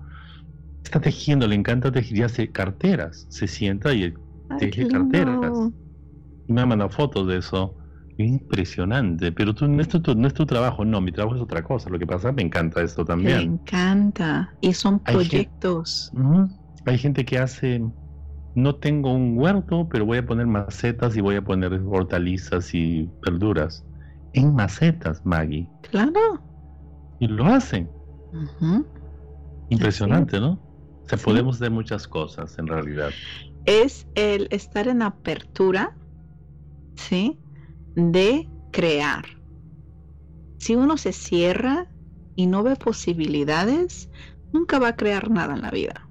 [0.85, 3.27] Está tejiendo, le encanta tejer y hace carteras.
[3.31, 4.15] Se sienta y
[4.61, 5.73] teje carteras.
[6.47, 7.77] Y me ha mandado fotos de eso.
[8.19, 11.63] Impresionante, pero tú, no, es tu, no es tu trabajo, no, mi trabajo es otra
[11.63, 11.91] cosa.
[11.91, 13.39] Lo que pasa, me encanta esto también.
[13.39, 16.13] Me encanta, y son proyectos.
[16.85, 17.83] Hay gente que hace,
[18.55, 23.11] no tengo un huerto, pero voy a poner macetas y voy a poner hortalizas y
[23.25, 23.83] verduras.
[24.35, 25.69] En macetas, Maggie.
[25.91, 26.43] Claro.
[27.21, 27.91] Y lo hacen.
[29.69, 30.53] Impresionante, ¿no?
[31.05, 33.11] O sea, podemos hacer muchas cosas en realidad.
[33.65, 35.97] Es el estar en apertura,
[36.97, 37.39] ¿sí?
[37.95, 39.25] de crear.
[40.59, 41.89] Si uno se cierra
[42.37, 44.11] y no ve posibilidades,
[44.53, 46.09] nunca va a crear nada en la vida.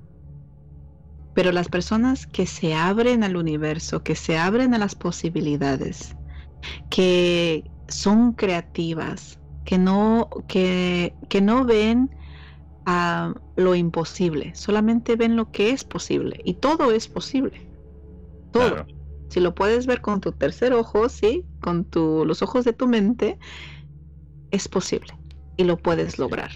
[1.33, 6.15] Pero las personas que se abren al universo, que se abren a las posibilidades,
[6.89, 12.09] que son creativas, que no, que, que no ven
[12.85, 16.39] a lo imposible, solamente ven lo que es posible.
[16.43, 17.61] Y todo es posible.
[18.51, 18.85] Todo.
[19.29, 22.87] Si lo puedes ver con tu tercer ojo, sí, con tu, los ojos de tu
[22.87, 23.37] mente,
[24.51, 25.13] es posible
[25.57, 26.51] y lo puedes lograr.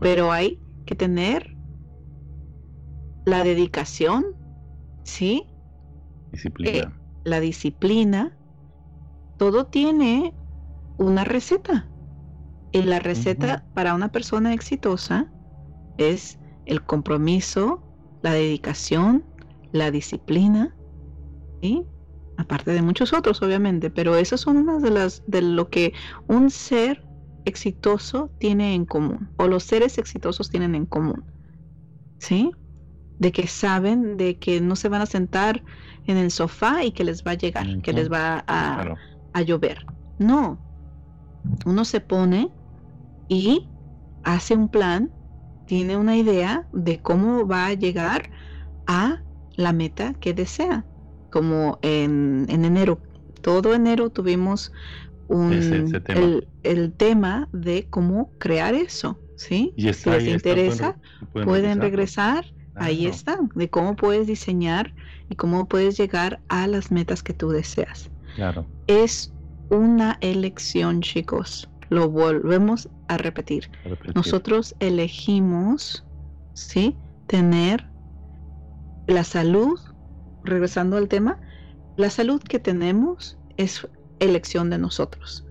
[0.00, 1.54] Pero hay que tener
[3.24, 4.24] la dedicación,
[5.02, 5.46] ¿sí?
[6.32, 6.78] Disciplina.
[6.78, 6.88] Eh,
[7.24, 8.36] la disciplina.
[9.44, 10.32] Todo tiene
[10.96, 11.86] una receta.
[12.72, 15.30] Y la receta para una persona exitosa
[15.98, 17.82] es el compromiso,
[18.22, 19.22] la dedicación,
[19.70, 20.74] la disciplina
[22.36, 25.92] Aparte de muchos otros, obviamente, pero esas son unas de las de lo que
[26.26, 27.06] un ser
[27.44, 31.22] exitoso tiene en común, o los seres exitosos tienen en común.
[32.18, 32.50] ¿Sí?
[33.18, 35.62] De que saben de que no se van a sentar
[36.06, 38.96] en el sofá y que les va a llegar, que les va a,
[39.34, 39.84] a llover.
[40.18, 40.58] No.
[41.66, 42.50] Uno se pone
[43.28, 43.68] y
[44.22, 45.10] hace un plan,
[45.66, 48.30] tiene una idea de cómo va a llegar
[48.86, 49.22] a
[49.56, 50.86] la meta que desea
[51.34, 53.00] como en, enero,
[53.42, 54.70] todo enero tuvimos
[55.26, 55.52] un,
[56.62, 59.74] El, tema de cómo crear eso, ¿sí?
[59.76, 60.96] si les interesa,
[61.32, 62.44] pueden, regresar,
[62.76, 64.94] ahí está, de cómo puedes diseñar
[65.28, 68.12] y cómo puedes llegar a las metas que tú deseas.
[68.34, 68.66] Claro.
[68.86, 69.32] Es
[69.70, 71.68] una elección, chicos.
[71.90, 73.70] Lo volvemos a repetir.
[74.14, 76.04] Nosotros elegimos,
[76.54, 76.96] ¿sí?
[77.26, 77.86] Tener
[79.06, 79.78] la salud
[80.44, 81.38] regresando al tema,
[81.96, 83.86] la salud que tenemos es
[84.20, 85.46] elección de nosotros.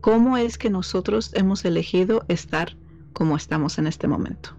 [0.00, 2.76] ¿Cómo es que nosotros hemos elegido estar
[3.12, 4.56] como estamos en este momento?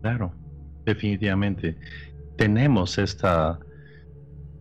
[0.00, 0.34] Claro,
[0.84, 1.78] definitivamente.
[2.36, 3.60] Tenemos esta,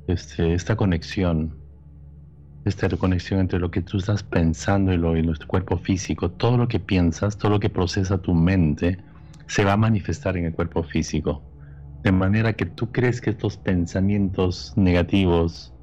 [0.08, 1.58] este, esta conexión,
[2.64, 6.30] esta conexión entre lo que tú estás pensando y, lo, y nuestro cuerpo físico.
[6.30, 9.00] Todo lo que piensas, todo lo que procesa tu mente,
[9.48, 11.42] se va a manifestar en el cuerpo físico.
[12.04, 15.74] De manera que tú crees que estos pensamientos negativos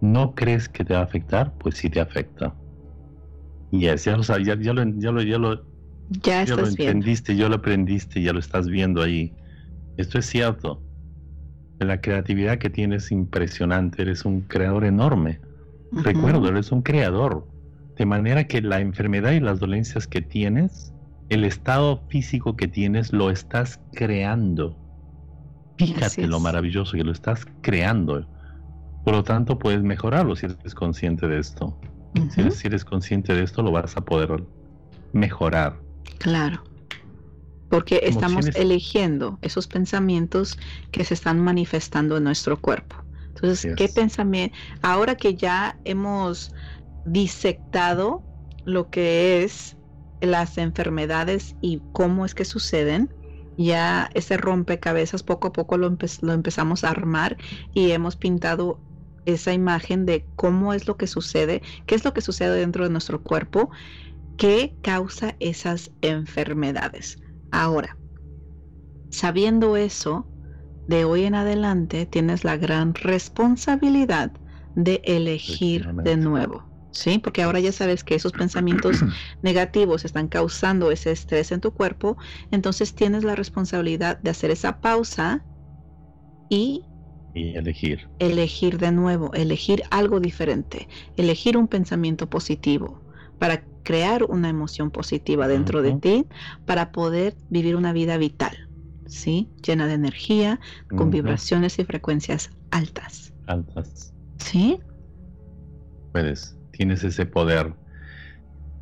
[0.00, 2.54] no crees que te va a afectar, pues sí te afecta.
[3.70, 5.64] Y ya, lo, ya, ya, lo, ya lo, ya lo,
[6.10, 9.32] ya, lo entendiste, ya lo aprendiste, ya lo estás viendo ahí.
[9.96, 10.82] Esto es cierto.
[11.80, 15.40] La creatividad que tienes es impresionante, eres un creador enorme.
[15.92, 17.46] Recuerdo, eres un creador.
[17.96, 20.92] De manera que la enfermedad y las dolencias que tienes,
[21.28, 24.76] el estado físico que tienes, lo estás creando.
[25.78, 28.26] Fíjate lo maravilloso que lo estás creando.
[29.04, 31.78] Por lo tanto, puedes mejorarlo si eres consciente de esto.
[32.30, 34.42] si, eres, consciente de esto, lo vas a poder
[35.12, 35.80] mejorar.
[36.18, 36.62] Claro.
[37.70, 40.58] Porque estamos eligiendo esos pensamientos
[40.90, 42.96] que se están manifestando en nuestro cuerpo.
[43.40, 44.56] Entonces, ¿qué pensamiento?
[44.82, 46.52] Ahora que ya hemos
[47.04, 48.24] disectado
[48.64, 49.76] lo que es
[50.20, 53.14] las enfermedades y cómo es que suceden,
[53.56, 57.36] ya ese rompecabezas poco a poco lo, lo empezamos a armar
[57.72, 58.80] y hemos pintado
[59.24, 62.90] esa imagen de cómo es lo que sucede, qué es lo que sucede dentro de
[62.90, 63.70] nuestro cuerpo
[64.36, 67.18] que causa esas enfermedades.
[67.50, 67.98] Ahora,
[69.10, 70.30] sabiendo eso,
[70.88, 74.32] de hoy en adelante tienes la gran responsabilidad
[74.74, 76.64] de elegir de nuevo.
[76.90, 77.18] ¿sí?
[77.18, 78.96] Porque ahora ya sabes que esos pensamientos
[79.42, 82.16] negativos están causando ese estrés en tu cuerpo,
[82.50, 85.44] entonces tienes la responsabilidad de hacer esa pausa
[86.48, 86.86] y,
[87.34, 88.08] elegir.
[88.18, 93.04] Elegir de nuevo, elegir algo diferente, elegir un pensamiento positivo
[93.36, 96.26] para crear una emoción positiva dentro de ti
[96.64, 98.67] para poder vivir una vida vital,
[99.08, 99.50] ¿sí?
[99.66, 100.60] Llena de energía,
[100.96, 103.32] con vibraciones y frecuencias altas.
[103.46, 104.14] Altas.
[104.38, 104.78] ¿Sí?
[106.12, 107.74] Puedes, tienes ese poder.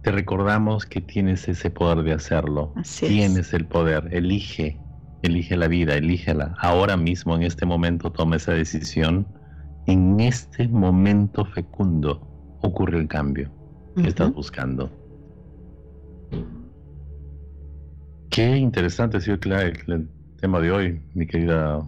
[0.03, 2.75] Te recordamos que tienes ese poder de hacerlo.
[3.01, 4.79] tienes el poder, elige,
[5.23, 6.55] elige la vida, elígela.
[6.61, 9.27] Ahora mismo, en este momento, toma esa decisión.
[9.87, 13.51] En este momento fecundo ocurre el cambio
[13.97, 14.91] que estás buscando.
[18.31, 20.09] Qué interesante sido el,
[20.47, 21.85] tema de hoy, mi querida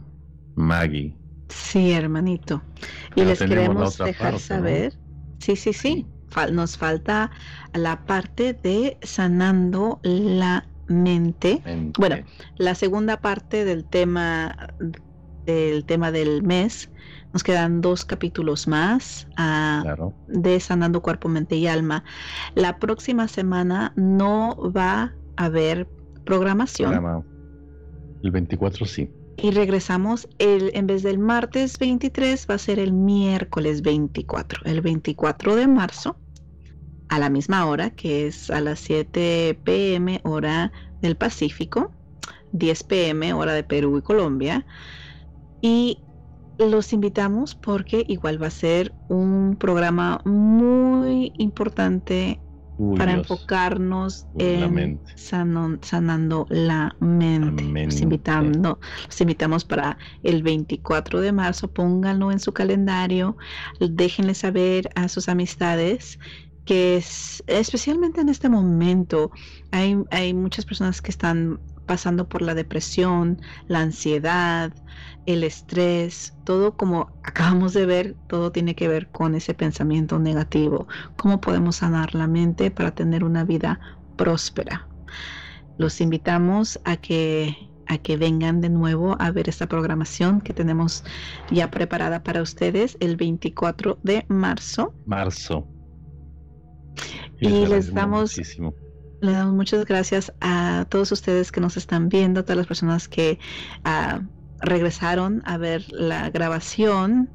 [0.57, 1.17] Maggie.
[1.49, 2.61] Sí, hermanito.
[3.15, 4.95] Y les queremos dejar saber.
[5.39, 6.07] Sí, sí, sí.
[6.51, 7.31] nos falta
[7.73, 11.63] la parte de sanando la mente.
[12.01, 12.17] Bueno,
[12.57, 14.57] la segunda parte del tema
[15.47, 16.91] del tema del mes.
[17.33, 19.85] Nos quedan dos capítulos más ah,
[20.27, 22.03] de Sanando Cuerpo, Mente y Alma.
[22.57, 25.87] La próxima semana no va a haber
[26.25, 27.38] programación.
[28.23, 29.11] El 24 sí.
[29.41, 34.81] Y regresamos, el, en vez del martes 23, va a ser el miércoles 24, el
[34.81, 36.19] 24 de marzo,
[37.09, 41.93] a la misma hora, que es a las 7 pm hora del Pacífico,
[42.53, 44.67] 10 pm hora de Perú y Colombia.
[45.61, 45.99] Y
[46.59, 52.41] los invitamos porque igual va a ser un programa muy importante
[52.97, 57.65] para enfocarnos en sanando la mente.
[57.65, 63.37] Los, invitando, los invitamos para el 24 de marzo, pónganlo en su calendario,
[63.81, 66.19] déjenle saber a sus amistades
[66.65, 69.31] que es, especialmente en este momento
[69.71, 71.59] hay, hay muchas personas que están
[71.89, 74.73] pasando por la depresión, la ansiedad,
[75.27, 80.87] el estrés, todo como acabamos de ver, todo tiene que ver con ese pensamiento negativo.
[81.17, 83.81] ¿Cómo podemos sanar la mente para tener una vida
[84.17, 84.87] próspera?
[85.79, 87.57] Los invitamos a que
[87.91, 91.05] a que vengan de nuevo a ver esta programación que tenemos
[91.51, 94.93] ya preparada para ustedes el 24 de marzo.
[95.07, 95.67] Marzo.
[97.41, 98.39] Y, les damos
[99.21, 103.09] le damos muchas gracias a todos ustedes que nos están viendo, a todas las personas
[103.09, 103.39] que
[103.85, 104.21] ah,
[104.61, 107.31] regresaron a ver la grabación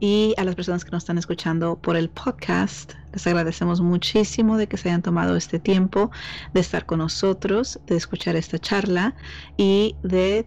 [0.00, 2.94] y a las personas que nos están escuchando por el podcast.
[3.12, 6.10] Les agradecemos muchísimo de que se hayan tomado este tiempo
[6.54, 9.14] de estar con nosotros, de escuchar esta charla
[9.56, 10.46] y de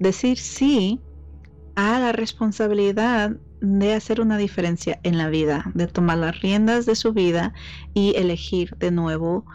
[0.00, 1.00] decir sí
[1.76, 6.94] a la responsabilidad de hacer una diferencia en la vida, de tomar las riendas de
[6.94, 7.54] su vida
[7.94, 9.46] y elegir de nuevo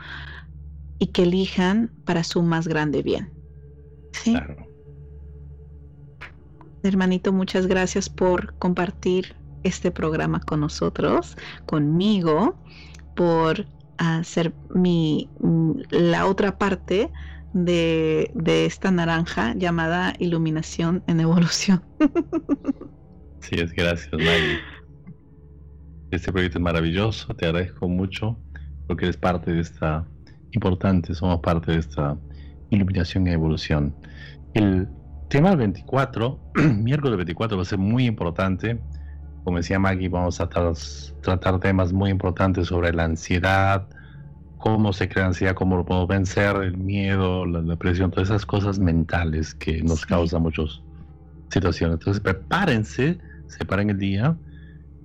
[1.01, 3.31] y que elijan para su más grande bien.
[4.11, 4.37] ¿Sí?
[6.83, 12.55] Hermanito, muchas gracias por compartir este programa con nosotros, conmigo,
[13.15, 13.65] por
[13.97, 15.27] hacer mi
[15.89, 17.09] la otra parte
[17.53, 21.83] de, de esta naranja llamada iluminación en evolución.
[23.39, 24.59] Sí, es gracias, Maggie.
[26.11, 28.37] Este proyecto es maravilloso, te agradezco mucho
[28.85, 30.07] porque eres parte de esta
[30.51, 32.17] importante, somos parte de esta
[32.69, 33.93] iluminación y evolución.
[34.53, 34.87] El
[35.29, 36.39] tema 24,
[36.75, 38.79] miércoles 24 va a ser muy importante.
[39.43, 43.87] Como decía Maggie, vamos a tratar, temas muy importantes sobre la ansiedad,
[44.57, 48.77] cómo se crea ansiedad, cómo lo podemos vencer, el miedo, la depresión, todas esas cosas
[48.77, 50.81] mentales que nos causan muchas
[51.49, 51.95] situaciones.
[51.95, 53.17] Entonces prepárense,
[53.47, 54.37] separen el día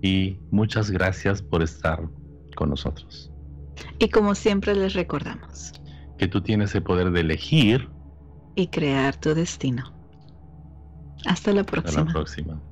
[0.02, 2.02] y muchas gracias por estar
[2.55, 3.32] con nosotros.
[3.98, 5.72] Y como siempre les recordamos.
[6.16, 7.90] Que tú tienes el poder de elegir.
[8.54, 9.92] Y crear tu destino.
[11.26, 12.02] Hasta la próxima.
[12.02, 12.62] Hasta la próxima.